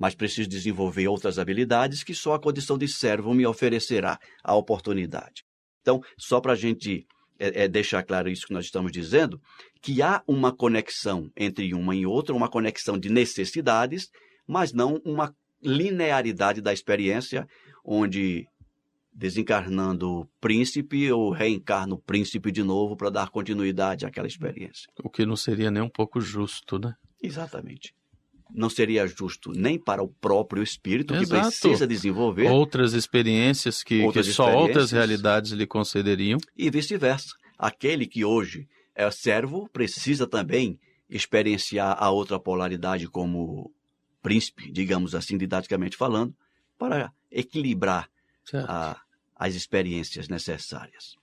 mas 0.02 0.16
preciso 0.16 0.50
desenvolver 0.50 1.08
outras 1.08 1.38
habilidades 1.38 2.04
que 2.04 2.16
só 2.16 2.34
a 2.34 2.40
condição 2.40 2.76
de 2.76 2.88
servo 2.88 3.36
me 3.36 3.46
oferecerá 3.46 4.20
a 4.44 4.56
oportunidade. 4.56 5.46
Então, 5.80 6.02
só 6.18 6.42
para 6.42 6.54
a 6.54 6.56
gente 6.56 7.06
é, 7.38 7.66
é, 7.66 7.68
deixar 7.68 8.02
claro 8.02 8.28
isso 8.28 8.48
que 8.48 8.54
nós 8.54 8.66
estamos 8.66 8.92
dizendo, 8.92 9.40
que 9.80 10.02
há 10.02 10.24
uma 10.28 10.52
conexão 10.52 11.30
entre 11.38 11.72
uma 11.76 11.96
e 11.96 12.04
outra, 12.04 12.36
uma 12.36 12.50
conexão 12.50 12.98
de 12.98 13.12
necessidades, 13.12 14.10
mas 14.48 14.74
não 14.74 15.00
uma 15.06 15.36
linearidade 15.62 16.62
da 16.62 16.74
experiência, 16.74 17.48
onde 17.86 18.48
desencarnando 19.14 20.22
o 20.22 20.28
príncipe, 20.40 21.04
eu 21.04 21.30
reencarno 21.30 21.94
o 21.94 22.02
príncipe 22.02 22.52
de 22.52 22.64
novo 22.64 22.98
para 22.98 23.12
dar 23.12 23.30
continuidade 23.30 24.08
àquela 24.08 24.26
experiência. 24.26 24.88
O 25.04 25.12
que 25.12 25.28
não 25.28 25.36
seria 25.36 25.70
nem 25.70 25.84
um 25.84 25.90
pouco 25.90 26.20
justo, 26.20 26.80
né? 26.80 26.96
Exatamente 27.22 27.94
não 28.54 28.70
seria 28.70 29.08
justo 29.08 29.52
nem 29.52 29.80
para 29.80 30.04
o 30.04 30.08
próprio 30.08 30.62
espírito 30.62 31.14
Exato. 31.14 31.30
que 31.30 31.40
precisa 31.40 31.88
desenvolver 31.88 32.50
outras 32.50 32.94
experiências 32.94 33.84
que, 33.84 34.02
outras 34.02 34.28
que 34.28 34.34
só 34.34 34.44
experiências, 34.44 34.68
outras 34.68 34.92
realidades 34.92 35.52
lhe 35.52 35.66
concederiam 35.66 36.38
e 36.58 36.70
vice-versa. 36.70 37.36
Aquele 37.58 38.06
que 38.06 38.26
hoje 38.26 38.68
é 38.96 39.10
servo 39.12 39.70
precisa 39.72 40.28
também 40.28 40.80
experienciar 41.10 41.96
a 42.00 42.10
outra 42.10 42.40
polaridade 42.40 43.08
como 43.08 43.72
príncipe, 44.22 44.72
digamos 44.72 45.16
assim, 45.16 45.38
didaticamente 45.38 45.98
falando, 45.98 46.34
para 46.78 47.12
equilibrar 47.32 48.10
a, 48.54 49.00
as 49.36 49.56
experiências 49.56 50.28
necessárias. 50.28 51.16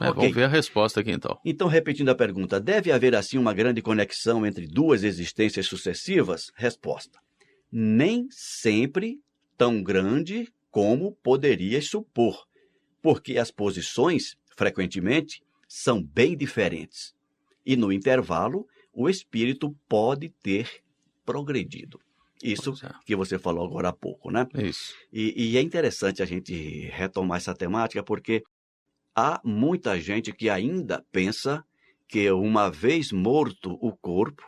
É, 0.00 0.08
okay. 0.08 0.14
Vamos 0.14 0.34
ver 0.34 0.44
a 0.44 0.48
resposta 0.48 1.00
aqui 1.00 1.10
então. 1.10 1.38
Então, 1.44 1.68
repetindo 1.68 2.08
a 2.08 2.14
pergunta, 2.14 2.58
deve 2.58 2.90
haver 2.90 3.14
assim 3.14 3.38
uma 3.38 3.52
grande 3.52 3.82
conexão 3.82 4.46
entre 4.46 4.66
duas 4.66 5.04
existências 5.04 5.66
sucessivas? 5.66 6.50
Resposta: 6.54 7.18
nem 7.70 8.26
sempre 8.30 9.20
tão 9.56 9.82
grande 9.82 10.48
como 10.70 11.12
poderias 11.22 11.86
supor, 11.86 12.46
porque 13.02 13.36
as 13.36 13.50
posições, 13.50 14.36
frequentemente, 14.56 15.42
são 15.68 16.02
bem 16.02 16.36
diferentes. 16.36 17.14
E 17.64 17.76
no 17.76 17.92
intervalo, 17.92 18.66
o 18.92 19.08
espírito 19.08 19.74
pode 19.88 20.30
ter 20.42 20.68
progredido. 21.24 22.00
Isso 22.42 22.74
é. 22.84 22.90
que 23.06 23.14
você 23.14 23.38
falou 23.38 23.64
agora 23.64 23.90
há 23.90 23.92
pouco, 23.92 24.30
né? 24.30 24.46
Isso. 24.54 24.94
E, 25.12 25.52
e, 25.52 25.56
é 25.56 25.60
interessante 25.60 26.22
a 26.22 26.26
gente 26.26 26.52
retomar 26.88 27.36
essa 27.36 27.54
temática, 27.54 28.02
porque 28.02 28.42
há 29.14 29.40
muita 29.44 30.00
gente 30.00 30.32
que 30.32 30.48
ainda 30.48 31.04
pensa 31.10 31.64
que 32.08 32.30
uma 32.30 32.70
vez 32.70 33.10
morto 33.12 33.78
o 33.80 33.96
corpo, 33.96 34.42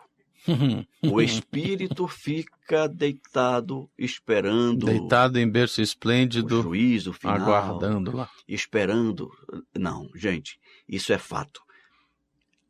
o 1.03 1.23
espírito 1.23 2.07
fica 2.07 2.87
deitado 2.87 3.89
esperando 3.99 4.85
deitado 4.85 5.39
em 5.39 5.49
berço 5.49 5.81
esplêndido, 5.81 6.61
o 6.61 6.63
juízo 6.63 7.13
final, 7.15 7.37
aguardando 7.37 8.15
lá, 8.15 8.29
esperando. 8.47 9.31
Não, 9.75 10.11
gente, 10.15 10.59
isso 10.87 11.13
é 11.13 11.19
fato. 11.19 11.63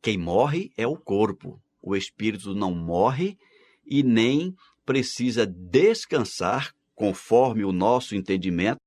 Quem 0.01 0.17
morre 0.17 0.71
é 0.77 0.87
o 0.87 0.97
corpo. 0.97 1.61
O 1.83 1.97
espírito 1.97 2.55
não 2.55 2.73
morre 2.73 3.37
e 3.85 4.03
nem 4.03 4.55
precisa 4.85 5.47
descansar 5.47 6.73
conforme 6.95 7.65
o 7.65 7.73
nosso 7.73 8.15
entendimento 8.15 8.81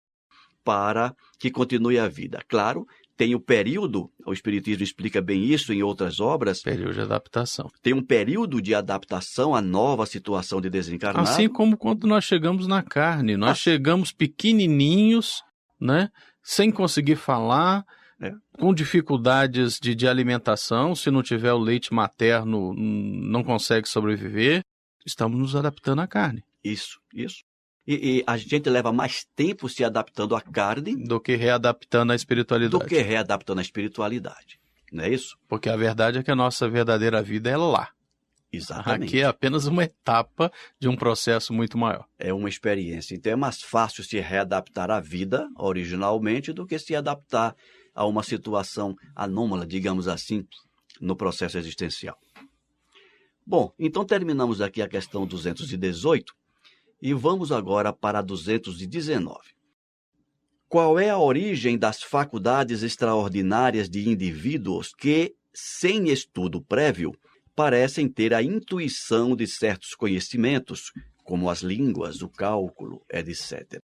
para 0.68 1.16
que 1.40 1.50
continue 1.50 1.98
a 1.98 2.10
vida. 2.10 2.44
Claro, 2.46 2.86
tem 3.16 3.34
o 3.34 3.40
período, 3.40 4.12
o 4.26 4.34
Espiritismo 4.34 4.84
explica 4.84 5.22
bem 5.22 5.46
isso 5.46 5.72
em 5.72 5.82
outras 5.82 6.20
obras. 6.20 6.62
Período 6.62 6.96
de 6.96 7.00
adaptação. 7.00 7.72
Tem 7.82 7.94
um 7.94 8.04
período 8.04 8.62
de 8.62 8.76
adaptação 8.76 9.56
à 9.56 9.62
nova 9.62 10.06
situação 10.06 10.60
de 10.60 10.70
desencarnado. 10.70 11.26
Assim 11.26 11.48
como 11.48 11.78
quando 11.78 12.06
nós 12.06 12.26
chegamos 12.26 12.68
na 12.68 12.84
carne. 12.84 13.38
Nós 13.38 13.52
ah. 13.52 13.56
chegamos 13.56 14.12
pequenininhos, 14.12 15.42
né? 15.80 16.10
Sem 16.44 16.70
conseguir 16.70 17.16
falar, 17.16 17.86
é. 18.22 18.34
com 18.60 18.74
dificuldades 18.74 19.80
de, 19.80 19.96
de 19.96 20.06
alimentação. 20.06 20.94
Se 20.94 21.10
não 21.10 21.24
tiver 21.24 21.54
o 21.54 21.58
leite 21.58 21.94
materno, 21.94 22.74
não 22.76 23.42
consegue 23.42 23.88
sobreviver. 23.88 24.64
Estamos 25.06 25.40
nos 25.40 25.56
adaptando 25.56 26.02
à 26.02 26.08
carne. 26.08 26.44
Isso, 26.62 27.00
isso. 27.14 27.47
E, 27.88 28.18
e, 28.18 28.24
a 28.28 28.36
gente 28.36 28.70
leva 28.70 28.92
mais 28.92 29.26
tempo 29.34 29.70
se 29.70 29.84
adaptando 29.84 30.36
à 30.36 30.42
carne 30.42 30.94
do 31.06 31.22
que 31.22 31.36
readaptando 31.36 32.12
à 32.12 32.16
espiritualidade. 32.16 32.84
Do 32.84 32.86
que 32.86 33.02
readaptando 33.02 33.60
à 33.60 33.64
espiritualidade. 33.64 34.60
Não 34.92 35.06
é 35.06 35.10
isso? 35.10 35.38
Porque 35.48 35.70
a 35.70 35.78
verdade 35.78 36.18
é 36.18 36.24
que 36.24 36.32
a 36.32 36.36
nossa 36.36 36.68
verdadeira 36.70 37.22
vida 37.22 37.50
é 37.50 37.56
lá. 37.56 37.90
Exatamente. 38.52 39.10
Aqui 39.10 39.22
é 39.22 39.26
apenas 39.26 39.68
uma 39.68 39.84
etapa 39.84 40.52
de 40.80 40.88
um 40.88 40.96
processo 40.96 41.54
muito 41.54 41.78
maior. 41.78 42.06
É 42.18 42.34
uma 42.34 42.50
experiência. 42.50 43.16
Então 43.16 43.32
é 43.32 43.36
mais 43.36 43.62
fácil 43.62 44.04
se 44.04 44.20
readaptar 44.20 44.90
à 44.90 45.00
vida 45.00 45.48
originalmente 45.56 46.52
do 46.52 46.66
que 46.66 46.80
se 46.80 46.96
adaptar 46.96 47.56
a 47.94 48.06
uma 48.06 48.24
situação 48.24 48.96
anômala, 49.16 49.66
digamos 49.66 50.08
assim, 50.08 50.46
no 51.00 51.16
processo 51.16 51.58
existencial. 51.58 52.18
Bom, 53.46 53.72
então 53.80 54.06
terminamos 54.06 54.62
aqui 54.62 54.82
a 54.82 54.90
questão 54.90 55.26
218 55.26 56.34
e 57.02 57.14
vamos 57.14 57.52
agora 57.52 57.94
para 57.94 58.22
219. 58.22 59.38
Qual 60.68 61.00
é 61.00 61.10
a 61.10 61.18
origem 61.18 61.78
das 61.78 62.04
faculdades 62.04 62.84
extraordinárias 62.84 63.90
de 63.90 64.08
indivíduos 64.08 64.94
que, 64.94 65.34
sem 65.54 66.10
estudo 66.10 66.62
prévio, 66.62 67.14
parecem 67.56 68.08
ter 68.08 68.34
a 68.34 68.44
intuição 68.44 69.36
de 69.36 69.48
certos 69.48 69.96
conhecimentos, 69.96 70.92
como 71.24 71.50
as 71.50 71.62
línguas, 71.62 72.22
o 72.22 72.30
cálculo, 72.30 73.02
etc. 73.10 73.80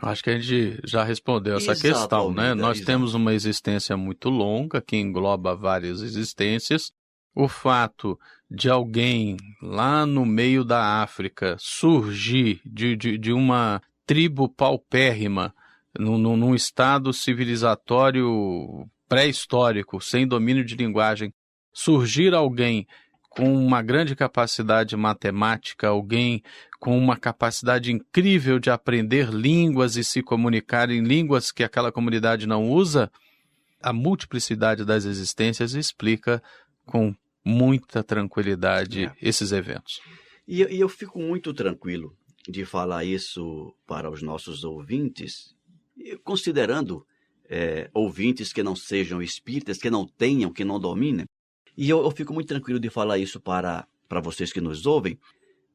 Eu 0.00 0.08
acho 0.08 0.22
que 0.22 0.30
a 0.30 0.38
gente 0.38 0.80
já 0.84 1.02
respondeu 1.02 1.56
essa 1.56 1.72
Exatamente, 1.72 1.98
questão, 1.98 2.32
né? 2.32 2.54
Nós 2.54 2.80
temos 2.82 3.14
uma 3.14 3.32
existência 3.32 3.96
muito 3.96 4.28
longa 4.28 4.82
que 4.82 4.96
engloba 4.96 5.56
várias 5.56 6.02
existências 6.02 6.92
o 7.36 7.48
fato 7.48 8.18
de 8.50 8.70
alguém 8.70 9.36
lá 9.60 10.06
no 10.06 10.24
meio 10.24 10.64
da 10.64 11.02
África 11.02 11.56
surgir 11.58 12.60
de, 12.64 12.96
de, 12.96 13.18
de 13.18 13.32
uma 13.32 13.82
tribo 14.06 14.48
paupérrima, 14.48 15.52
num, 15.98 16.18
num 16.18 16.54
estado 16.54 17.12
civilizatório 17.12 18.88
pré-histórico, 19.08 20.00
sem 20.00 20.26
domínio 20.26 20.64
de 20.64 20.76
linguagem, 20.76 21.32
surgir 21.72 22.34
alguém 22.34 22.86
com 23.30 23.54
uma 23.54 23.82
grande 23.82 24.16
capacidade 24.16 24.96
matemática, 24.96 25.88
alguém 25.88 26.42
com 26.78 26.96
uma 26.96 27.16
capacidade 27.16 27.92
incrível 27.92 28.58
de 28.58 28.70
aprender 28.70 29.28
línguas 29.28 29.96
e 29.96 30.04
se 30.04 30.22
comunicar 30.22 30.90
em 30.90 31.02
línguas 31.02 31.52
que 31.52 31.64
aquela 31.64 31.92
comunidade 31.92 32.46
não 32.46 32.70
usa, 32.70 33.10
a 33.82 33.92
multiplicidade 33.92 34.84
das 34.84 35.04
existências 35.04 35.74
explica 35.74 36.42
com 36.86 37.14
muita 37.46 38.02
tranquilidade 38.02 39.04
é. 39.04 39.12
esses 39.22 39.52
eventos. 39.52 40.00
E, 40.48 40.62
e 40.64 40.80
eu 40.80 40.88
fico 40.88 41.20
muito 41.20 41.54
tranquilo 41.54 42.12
de 42.48 42.64
falar 42.64 43.04
isso 43.04 43.72
para 43.86 44.10
os 44.10 44.20
nossos 44.20 44.64
ouvintes, 44.64 45.54
considerando 46.24 47.06
é, 47.48 47.88
ouvintes 47.94 48.52
que 48.52 48.64
não 48.64 48.74
sejam 48.74 49.22
espíritas, 49.22 49.78
que 49.78 49.88
não 49.88 50.04
tenham, 50.04 50.52
que 50.52 50.64
não 50.64 50.80
dominem. 50.80 51.26
E 51.76 51.88
eu, 51.88 52.02
eu 52.02 52.10
fico 52.10 52.34
muito 52.34 52.48
tranquilo 52.48 52.80
de 52.80 52.90
falar 52.90 53.18
isso 53.18 53.40
para, 53.40 53.86
para 54.08 54.20
vocês 54.20 54.52
que 54.52 54.60
nos 54.60 54.84
ouvem, 54.84 55.16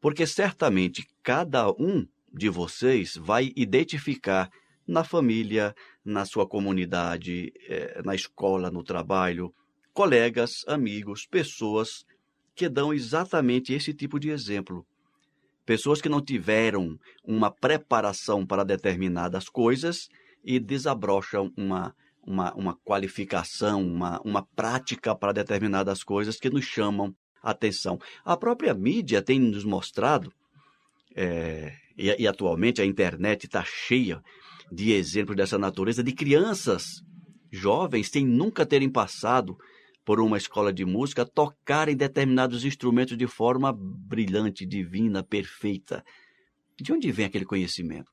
porque 0.02 0.28
certamente 0.28 1.08
cada 1.24 1.72
um 1.72 2.06
de 2.34 2.50
vocês 2.50 3.16
vai 3.16 3.54
identificar 3.56 4.50
na 4.86 5.06
família, 5.06 5.74
na 6.04 6.26
sua 6.26 6.46
comunidade, 6.46 7.54
é, 7.70 8.02
na 8.04 8.14
escola, 8.14 8.70
no 8.70 8.84
trabalho, 8.84 9.54
colegas, 9.94 10.52
amigos, 10.68 11.26
pessoas 11.26 12.06
que 12.56 12.70
dão 12.70 12.94
exatamente 12.94 13.74
esse 13.74 13.94
tipo 13.94 14.20
de 14.20 14.30
exemplo. 14.30 14.86
Pessoas 15.66 16.02
que 16.02 16.10
não 16.10 16.22
tiveram 16.22 16.98
uma 17.24 17.52
preparação 17.52 18.46
para 18.46 18.64
determinadas 18.64 19.48
coisas 19.48 20.08
e 20.44 20.60
desabrocham 20.60 21.52
uma, 21.56 21.96
uma, 22.26 22.54
uma 22.54 22.76
qualificação, 22.84 23.82
uma, 23.86 24.20
uma 24.22 24.46
prática 24.56 25.16
para 25.16 25.32
determinadas 25.32 26.04
coisas 26.04 26.38
que 26.38 26.50
nos 26.50 26.66
chamam 26.66 27.16
a 27.42 27.52
atenção. 27.52 28.00
A 28.26 28.36
própria 28.36 28.74
mídia 28.74 29.22
tem 29.22 29.40
nos 29.40 29.64
mostrado, 29.64 30.32
é, 31.16 31.74
e, 31.98 32.24
e 32.24 32.28
atualmente 32.28 32.82
a 32.82 32.86
internet 32.86 33.46
está 33.46 33.64
cheia 33.64 34.22
de 34.72 34.94
exemplos 34.94 35.36
dessa 35.36 35.58
natureza, 35.58 36.04
de 36.04 36.14
crianças 36.14 36.84
jovens 37.52 38.10
sem 38.10 38.26
nunca 38.26 38.66
terem 38.66 38.90
passado 38.90 39.58
por 40.04 40.20
uma 40.20 40.38
escola 40.38 40.74
de 40.74 40.86
música 40.86 41.26
tocarem 41.26 41.96
determinados 41.96 42.66
instrumentos 42.66 43.18
de 43.18 43.28
forma 43.28 43.72
brilhante, 43.74 44.66
divina, 44.66 45.24
perfeita. 45.24 46.04
De 46.80 46.92
onde 46.92 47.12
vem 47.12 47.26
aquele 47.26 47.46
conhecimento? 47.46 48.12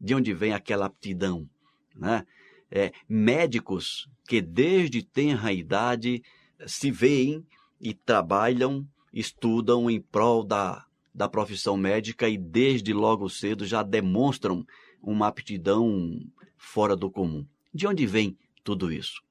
De 0.00 0.14
onde 0.14 0.34
vem 0.34 0.52
aquela 0.52 0.86
aptidão? 0.86 1.48
Né? 1.94 2.24
É, 2.70 2.92
médicos 3.08 4.08
que 4.28 4.42
desde 4.42 5.02
tenra 5.02 5.52
idade 5.52 6.22
se 6.66 6.90
veem 6.90 7.46
e 7.80 7.94
trabalham, 7.94 8.86
estudam 9.12 9.90
em 9.90 10.00
prol 10.00 10.44
da, 10.44 10.84
da 11.14 11.28
profissão 11.28 11.76
médica 11.76 12.28
e 12.28 12.36
desde 12.36 12.92
logo 12.92 13.28
cedo 13.30 13.64
já 13.64 13.82
demonstram 13.82 14.66
uma 15.02 15.28
aptidão 15.28 16.20
fora 16.58 16.94
do 16.94 17.10
comum. 17.10 17.46
De 17.72 17.86
onde 17.86 18.06
vem 18.06 18.36
tudo 18.62 18.92
isso? 18.92 19.22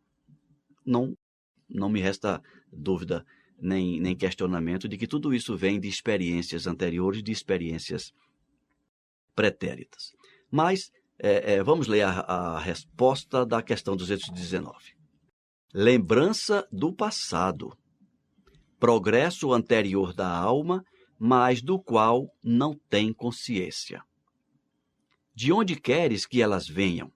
Não 0.86 1.16
não 1.70 1.90
me 1.90 2.00
resta 2.00 2.42
dúvida 2.72 3.26
nem, 3.60 4.00
nem 4.00 4.16
questionamento 4.16 4.88
de 4.88 4.98
que 4.98 5.08
tudo 5.08 5.34
isso 5.34 5.56
vem 5.56 5.80
de 5.80 5.88
experiências 5.88 6.68
anteriores, 6.68 7.24
de 7.24 7.32
experiências 7.32 8.12
pretéritas. 9.36 10.12
Mas 10.52 10.92
é, 11.20 11.56
é, 11.56 11.64
vamos 11.64 11.88
ler 11.88 12.04
a, 12.04 12.20
a 12.20 12.60
resposta 12.60 13.46
da 13.46 13.62
questão 13.62 13.96
219. 13.96 14.96
Lembrança 15.74 16.68
do 16.72 16.94
passado, 16.94 17.78
progresso 18.80 19.52
anterior 19.54 20.14
da 20.14 20.30
alma, 20.30 20.84
mas 21.18 21.62
do 21.62 21.80
qual 21.80 22.30
não 22.44 22.78
tem 22.90 23.14
consciência. 23.14 24.02
De 25.34 25.52
onde 25.52 25.76
queres 25.76 26.26
que 26.26 26.42
elas 26.42 26.68
venham? 26.68 27.12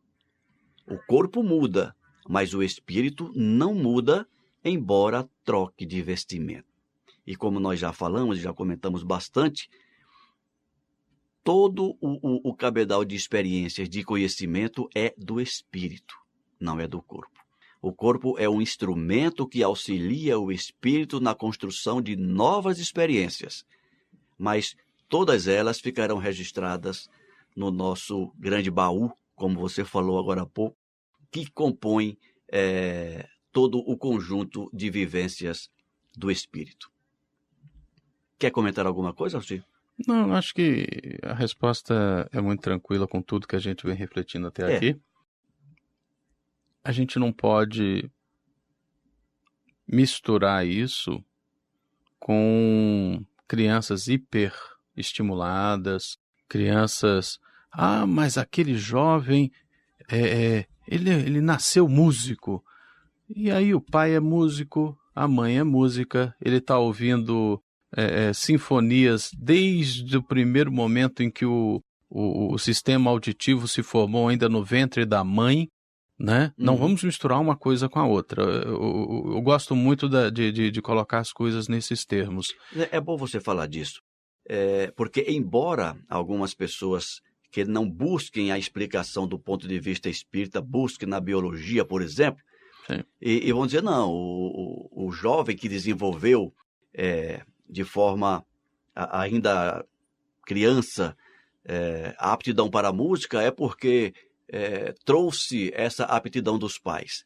O 0.86 0.98
corpo 1.08 1.44
muda, 1.44 1.96
mas 2.28 2.54
o 2.54 2.64
espírito 2.64 3.32
não 3.36 3.74
muda 3.74 4.28
embora 4.64 5.30
troque 5.44 5.86
de 5.86 6.02
vestimento. 6.02 6.68
E 7.26 7.36
como 7.36 7.60
nós 7.60 7.80
já 7.80 7.94
falamos, 7.94 8.40
já 8.40 8.54
comentamos 8.54 9.04
bastante, 9.04 9.70
todo 11.44 11.98
o, 12.02 12.20
o, 12.22 12.50
o 12.50 12.54
cabedal 12.56 13.06
de 13.06 13.16
experiências, 13.16 13.90
de 13.90 14.04
conhecimento 14.04 14.90
é 14.96 15.14
do 15.18 15.40
espírito, 15.40 16.16
não 16.60 16.80
é 16.80 16.88
do 16.88 17.02
corpo. 17.02 17.40
O 17.82 17.94
corpo 17.94 18.38
é 18.38 18.50
um 18.50 18.62
instrumento 18.62 19.48
que 19.48 19.64
auxilia 19.64 20.38
o 20.38 20.52
espírito 20.52 21.20
na 21.20 21.34
construção 21.34 22.02
de 22.02 22.16
novas 22.16 22.78
experiências, 22.78 23.66
mas 24.38 24.76
todas 25.08 25.48
elas 25.48 25.80
ficarão 25.80 26.18
registradas 26.18 27.10
no 27.56 27.72
nosso 27.72 28.34
grande 28.38 28.70
baú, 28.70 29.12
como 29.36 29.60
você 29.60 29.86
falou 29.86 30.20
agora 30.20 30.42
há 30.42 30.46
pouco, 30.46 30.78
que 31.32 31.50
compõe 31.50 32.18
é, 32.52 33.28
todo 33.52 33.80
o 33.80 33.98
conjunto 33.98 34.70
de 34.74 34.90
vivências 34.90 35.70
do 36.16 36.30
espírito. 36.30 36.92
Quer 38.38 38.52
comentar 38.52 38.86
alguma 38.86 39.14
coisa, 39.14 39.38
Alcir? 39.38 39.64
Não, 40.08 40.34
acho 40.34 40.54
que 40.54 41.20
a 41.24 41.34
resposta 41.34 42.30
é 42.32 42.40
muito 42.40 42.62
tranquila 42.62 43.08
com 43.08 43.22
tudo 43.22 43.48
que 43.48 43.56
a 43.56 43.60
gente 43.60 43.86
vem 43.86 43.96
refletindo 43.96 44.48
até 44.48 44.72
é. 44.72 44.76
aqui. 44.78 45.02
A 46.84 46.92
gente 46.92 47.20
não 47.20 47.34
pode 47.34 48.10
misturar 49.86 50.66
isso 50.66 51.24
com 52.18 53.26
crianças 53.48 54.08
hiper 54.08 54.54
estimuladas, 54.96 56.18
crianças. 56.48 57.40
Ah, 57.72 58.06
mas 58.06 58.38
aquele 58.38 58.76
jovem, 58.76 59.52
é, 60.10 60.20
é, 60.20 60.68
ele, 60.88 61.10
ele 61.10 61.42
nasceu 61.42 61.90
músico. 61.90 62.64
E 63.30 63.52
aí 63.52 63.76
o 63.76 63.82
pai 63.82 64.16
é 64.16 64.20
músico, 64.20 64.98
a 65.14 65.28
mãe 65.28 65.60
é 65.60 65.64
música, 65.64 66.36
ele 66.42 66.58
está 66.58 66.80
ouvindo 66.80 67.62
é, 67.96 68.30
é, 68.30 68.34
sinfonias 68.34 69.30
desde 69.38 70.18
o 70.18 70.24
primeiro 70.24 70.72
momento 70.72 71.22
em 71.22 71.30
que 71.30 71.46
o, 71.46 71.82
o, 72.10 72.54
o, 72.54 72.58
sistema 72.58 73.12
auditivo 73.12 73.68
se 73.68 73.84
formou 73.84 74.28
ainda 74.28 74.50
no 74.50 74.64
ventre 74.64 75.06
da 75.06 75.24
mãe, 75.24 75.68
né? 76.18 76.54
Uhum. 76.58 76.66
Não 76.66 76.78
vamos 76.78 77.04
misturar 77.04 77.40
uma 77.40 77.56
coisa 77.56 77.88
com 77.88 78.00
a 78.00 78.08
outra. 78.08 78.42
Eu, 78.42 78.74
eu, 78.74 79.24
eu 79.36 79.42
gosto 79.42 79.76
muito 79.76 80.10
da, 80.10 80.30
de, 80.30 80.52
de, 80.52 80.72
de, 80.72 80.82
colocar 80.82 81.20
as 81.20 81.32
coisas 81.32 81.68
nesses 81.68 82.06
termos. 82.06 82.54
É, 82.76 82.98
é 82.98 83.02
bom 83.02 83.16
você 83.16 83.40
falar 83.40 83.68
disso, 83.68 84.02
é, 84.48 84.92
porque 84.96 85.26
embora 85.28 85.96
algumas 86.10 86.56
pessoas 86.56 87.22
que 87.52 87.64
não 87.66 87.90
busquem 87.90 88.52
a 88.52 88.58
explicação 88.58 89.28
do 89.28 89.40
ponto 89.40 89.68
de 89.68 89.80
vista 89.80 90.10
espírita, 90.10 90.62
busquem 90.62 91.08
na 91.08 91.20
biologia, 91.20 91.84
por 91.84 92.02
exemplo, 92.02 92.44
e, 93.22 93.48
e, 93.48 93.52
vão 93.52 93.66
dizer, 93.66 93.84
não, 93.84 94.12
o, 94.12 94.90
o, 94.92 95.08
o 95.08 95.12
jovem 95.12 95.56
que 95.56 95.70
desenvolveu 95.70 96.54
é, 96.94 97.42
de 97.70 97.84
forma 97.84 98.46
ainda 98.96 99.86
criança 100.46 101.16
é, 101.66 102.16
a 102.18 102.34
aptidão 102.34 102.70
para 102.70 102.90
a 102.90 102.94
música 102.94 103.42
é 103.42 103.52
porque 103.52 104.14
é, 104.48 104.94
trouxe 105.06 105.72
essa 105.76 106.06
aptidão 106.06 106.58
dos 106.58 106.78
pais. 106.78 107.26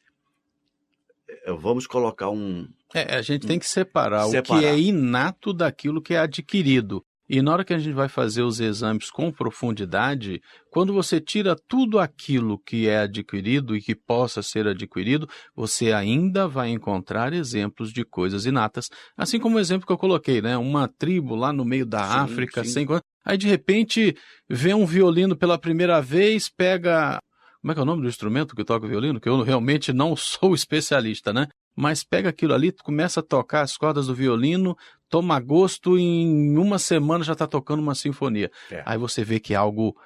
É, 1.28 1.52
vamos 1.52 1.86
colocar 1.86 2.28
um. 2.28 2.68
É, 2.92 3.16
a 3.16 3.22
gente 3.22 3.46
um, 3.46 3.48
tem 3.48 3.58
que 3.58 3.66
separar, 3.66 4.28
separar 4.28 4.58
o 4.58 4.60
que 4.60 4.66
é 4.66 4.78
inato 4.78 5.52
daquilo 5.52 6.02
que 6.02 6.14
é 6.14 6.18
adquirido. 6.18 7.04
E 7.28 7.40
na 7.40 7.52
hora 7.52 7.64
que 7.64 7.72
a 7.72 7.78
gente 7.78 7.94
vai 7.94 8.08
fazer 8.08 8.42
os 8.42 8.60
exames 8.60 9.10
com 9.10 9.32
profundidade, 9.32 10.40
quando 10.70 10.92
você 10.92 11.20
tira 11.20 11.56
tudo 11.68 11.98
aquilo 11.98 12.58
que 12.58 12.86
é 12.86 13.00
adquirido 13.00 13.74
e 13.74 13.80
que 13.80 13.94
possa 13.94 14.42
ser 14.42 14.66
adquirido, 14.66 15.26
você 15.56 15.92
ainda 15.92 16.46
vai 16.46 16.68
encontrar 16.68 17.32
exemplos 17.32 17.92
de 17.92 18.04
coisas 18.04 18.44
inatas. 18.44 18.88
Assim 19.16 19.40
como 19.40 19.56
o 19.56 19.60
exemplo 19.60 19.86
que 19.86 19.92
eu 19.92 19.98
coloquei, 19.98 20.42
né? 20.42 20.56
Uma 20.58 20.86
tribo 20.86 21.34
lá 21.34 21.52
no 21.52 21.64
meio 21.64 21.86
da 21.86 22.04
sim, 22.04 22.32
África, 22.32 22.64
sim. 22.64 22.70
sem 22.70 22.86
aí 23.24 23.38
de 23.38 23.48
repente 23.48 24.14
vê 24.48 24.74
um 24.74 24.84
violino 24.84 25.34
pela 25.34 25.56
primeira 25.56 26.02
vez, 26.02 26.50
pega 26.50 27.18
como 27.64 27.72
é 27.72 27.74
que 27.74 27.80
é 27.80 27.82
o 27.82 27.86
nome 27.86 28.02
do 28.02 28.08
instrumento 28.08 28.54
que 28.54 28.62
toca 28.62 28.84
o 28.84 28.88
violino? 28.90 29.18
Que 29.18 29.26
eu 29.26 29.40
realmente 29.40 29.90
não 29.90 30.14
sou 30.14 30.54
especialista, 30.54 31.32
né? 31.32 31.46
Mas 31.74 32.04
pega 32.04 32.28
aquilo 32.28 32.52
ali, 32.52 32.70
começa 32.70 33.20
a 33.20 33.22
tocar 33.22 33.62
as 33.62 33.74
cordas 33.74 34.06
do 34.06 34.14
violino, 34.14 34.76
toma 35.14 35.38
gosto 35.38 35.96
e 35.96 36.02
em 36.02 36.58
uma 36.58 36.76
semana 36.76 37.22
já 37.22 37.34
está 37.34 37.46
tocando 37.46 37.78
uma 37.78 37.94
sinfonia. 37.94 38.50
É. 38.68 38.82
Aí 38.84 38.98
você 38.98 39.22
vê 39.22 39.38
que 39.38 39.54
algo 39.54 39.96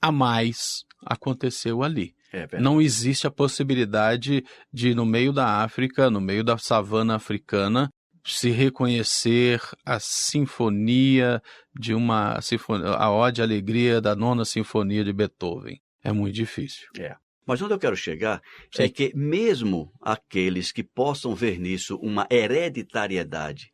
a 0.00 0.10
mais 0.10 0.84
aconteceu 1.04 1.82
ali. 1.82 2.14
É 2.32 2.58
não 2.58 2.80
existe 2.80 3.26
a 3.26 3.30
possibilidade 3.30 4.42
de, 4.72 4.94
no 4.94 5.04
meio 5.04 5.34
da 5.34 5.62
África, 5.62 6.08
no 6.08 6.18
meio 6.18 6.42
da 6.42 6.56
savana 6.56 7.14
africana, 7.14 7.90
se 8.24 8.48
reconhecer 8.48 9.60
a 9.84 10.00
sinfonia 10.00 11.42
de 11.78 11.92
uma 11.92 12.40
sinfonia, 12.40 12.88
a 12.88 13.12
ode 13.12 13.42
alegria 13.42 14.00
da 14.00 14.16
nona 14.16 14.46
sinfonia 14.46 15.04
de 15.04 15.12
Beethoven. 15.12 15.78
É 16.02 16.10
muito 16.10 16.34
difícil. 16.34 16.88
É. 16.98 17.14
Mas 17.46 17.60
onde 17.60 17.74
eu 17.74 17.78
quero 17.78 17.94
chegar 17.94 18.40
Sim. 18.74 18.84
é 18.84 18.88
que 18.88 19.12
mesmo 19.14 19.92
aqueles 20.00 20.72
que 20.72 20.82
possam 20.82 21.34
ver 21.34 21.60
nisso 21.60 21.98
uma 22.02 22.26
hereditariedade 22.30 23.73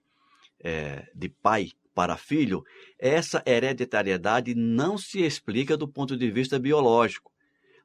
é, 0.63 1.09
de 1.15 1.29
pai 1.29 1.71
para 1.95 2.17
filho, 2.17 2.65
essa 2.99 3.43
hereditariedade 3.47 4.55
não 4.55 4.97
se 4.97 5.21
explica 5.21 5.77
do 5.77 5.89
ponto 5.89 6.17
de 6.17 6.31
vista 6.31 6.59
biológico, 6.59 7.31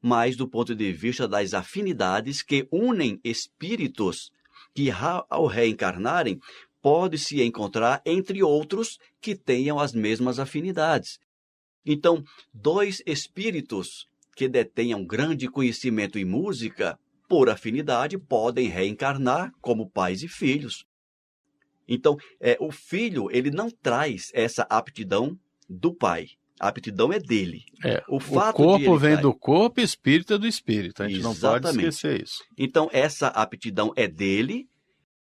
mas 0.01 0.35
do 0.35 0.47
ponto 0.47 0.75
de 0.75 0.91
vista 0.93 1.27
das 1.27 1.53
afinidades 1.53 2.41
que 2.41 2.67
unem 2.71 3.19
espíritos 3.23 4.31
que, 4.73 4.89
ao 5.29 5.47
reencarnarem, 5.47 6.39
pode 6.81 7.17
se 7.17 7.41
encontrar 7.41 8.01
entre 8.05 8.43
outros 8.43 8.99
que 9.19 9.35
tenham 9.35 9.79
as 9.79 9.93
mesmas 9.93 10.37
afinidades. 10.37 11.17
Então, 11.85 12.23
dois 12.53 13.01
espíritos 13.05 14.07
que 14.35 14.47
detenham 14.47 15.03
grande 15.05 15.47
conhecimento 15.47 16.19
em 16.19 16.25
música, 16.25 16.99
por 17.27 17.49
afinidade, 17.49 18.17
podem 18.17 18.67
reencarnar 18.67 19.51
como 19.61 19.89
pais 19.89 20.21
e 20.21 20.27
filhos. 20.27 20.85
Então, 21.87 22.17
é, 22.39 22.57
o 22.59 22.71
filho 22.71 23.29
ele 23.31 23.51
não 23.51 23.69
traz 23.69 24.31
essa 24.33 24.63
aptidão 24.69 25.37
do 25.69 25.93
pai. 25.93 26.29
A 26.59 26.69
aptidão 26.69 27.11
é 27.11 27.19
dele. 27.19 27.63
É, 27.83 28.01
o, 28.07 28.17
o 28.17 28.53
corpo 28.53 28.97
vem 28.97 29.17
do 29.17 29.33
corpo, 29.33 29.81
espírito 29.81 30.33
é 30.33 30.37
do 30.37 30.47
espírito. 30.47 31.03
A 31.03 31.07
gente 31.07 31.19
Exatamente. 31.19 31.43
não 31.43 31.61
pode 31.61 31.67
esquecer 31.67 32.23
isso. 32.23 32.43
Então, 32.57 32.89
essa 32.93 33.27
aptidão 33.27 33.91
é 33.95 34.07
dele 34.07 34.67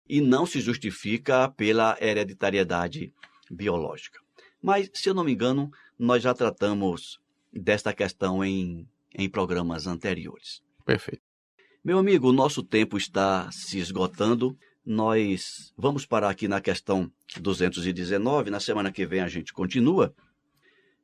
e 0.07 0.21
não 0.21 0.45
se 0.45 0.62
justifica 0.62 1.49
pela 1.49 1.97
hereditariedade 1.99 3.12
biológica. 3.49 4.19
Mas, 4.62 4.89
se 4.93 5.10
eu 5.10 5.13
não 5.13 5.23
me 5.23 5.33
engano, 5.33 5.71
nós 5.97 6.21
já 6.21 6.33
tratamos 6.33 7.19
desta 7.51 7.93
questão 7.93 8.43
em, 8.43 8.88
em 9.13 9.29
programas 9.29 9.88
anteriores. 9.88 10.62
Perfeito. 10.86 11.21
Meu 11.83 11.97
amigo, 11.97 12.29
o 12.29 12.33
nosso 12.33 12.63
tempo 12.63 12.97
está 12.97 13.49
se 13.51 13.79
esgotando. 13.79 14.57
Nós 14.89 15.73
vamos 15.78 16.06
parar 16.06 16.30
aqui 16.30 16.47
na 16.47 16.62
questão 16.62 17.12
219. 17.41 18.50
Na 18.50 18.62
semana 18.62 18.89
que 18.89 19.06
vem 19.06 19.19
a 19.19 19.28
gente 19.28 19.52
continua. 19.52 20.15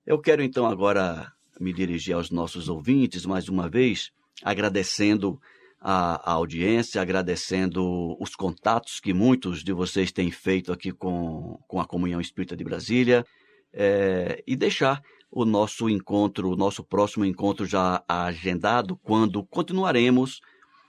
Eu 0.05 0.21
quero 0.21 0.41
então 0.41 0.65
agora 0.65 1.29
me 1.59 1.73
dirigir 1.73 2.15
aos 2.15 2.31
nossos 2.31 2.69
ouvintes 2.69 3.25
mais 3.25 3.49
uma 3.49 3.67
vez, 3.67 4.09
agradecendo 4.41 5.37
a, 5.81 6.31
a, 6.31 6.31
audiência, 6.31 7.01
agradecendo 7.01 8.15
os 8.21 8.37
contatos 8.37 9.01
que 9.01 9.13
muitos 9.13 9.61
de 9.65 9.73
vocês 9.73 10.13
têm 10.13 10.31
feito 10.31 10.71
aqui 10.71 10.93
com, 10.93 11.59
com 11.67 11.81
a 11.81 11.85
Comunhão 11.85 12.21
Espírita 12.21 12.55
de 12.55 12.63
Brasília, 12.63 13.25
é, 13.73 14.41
e 14.47 14.55
deixar 14.55 15.03
o 15.29 15.43
nosso 15.43 15.89
encontro, 15.89 16.49
o 16.49 16.55
nosso 16.55 16.85
próximo 16.85 17.25
encontro 17.25 17.65
já 17.65 18.01
agendado, 18.07 18.95
quando 19.03 19.43
continuaremos 19.43 20.39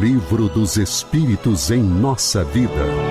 Livro 0.00 0.48
dos 0.48 0.78
Espíritos 0.78 1.70
em 1.70 1.82
Nossa 1.82 2.42
Vida. 2.42 3.09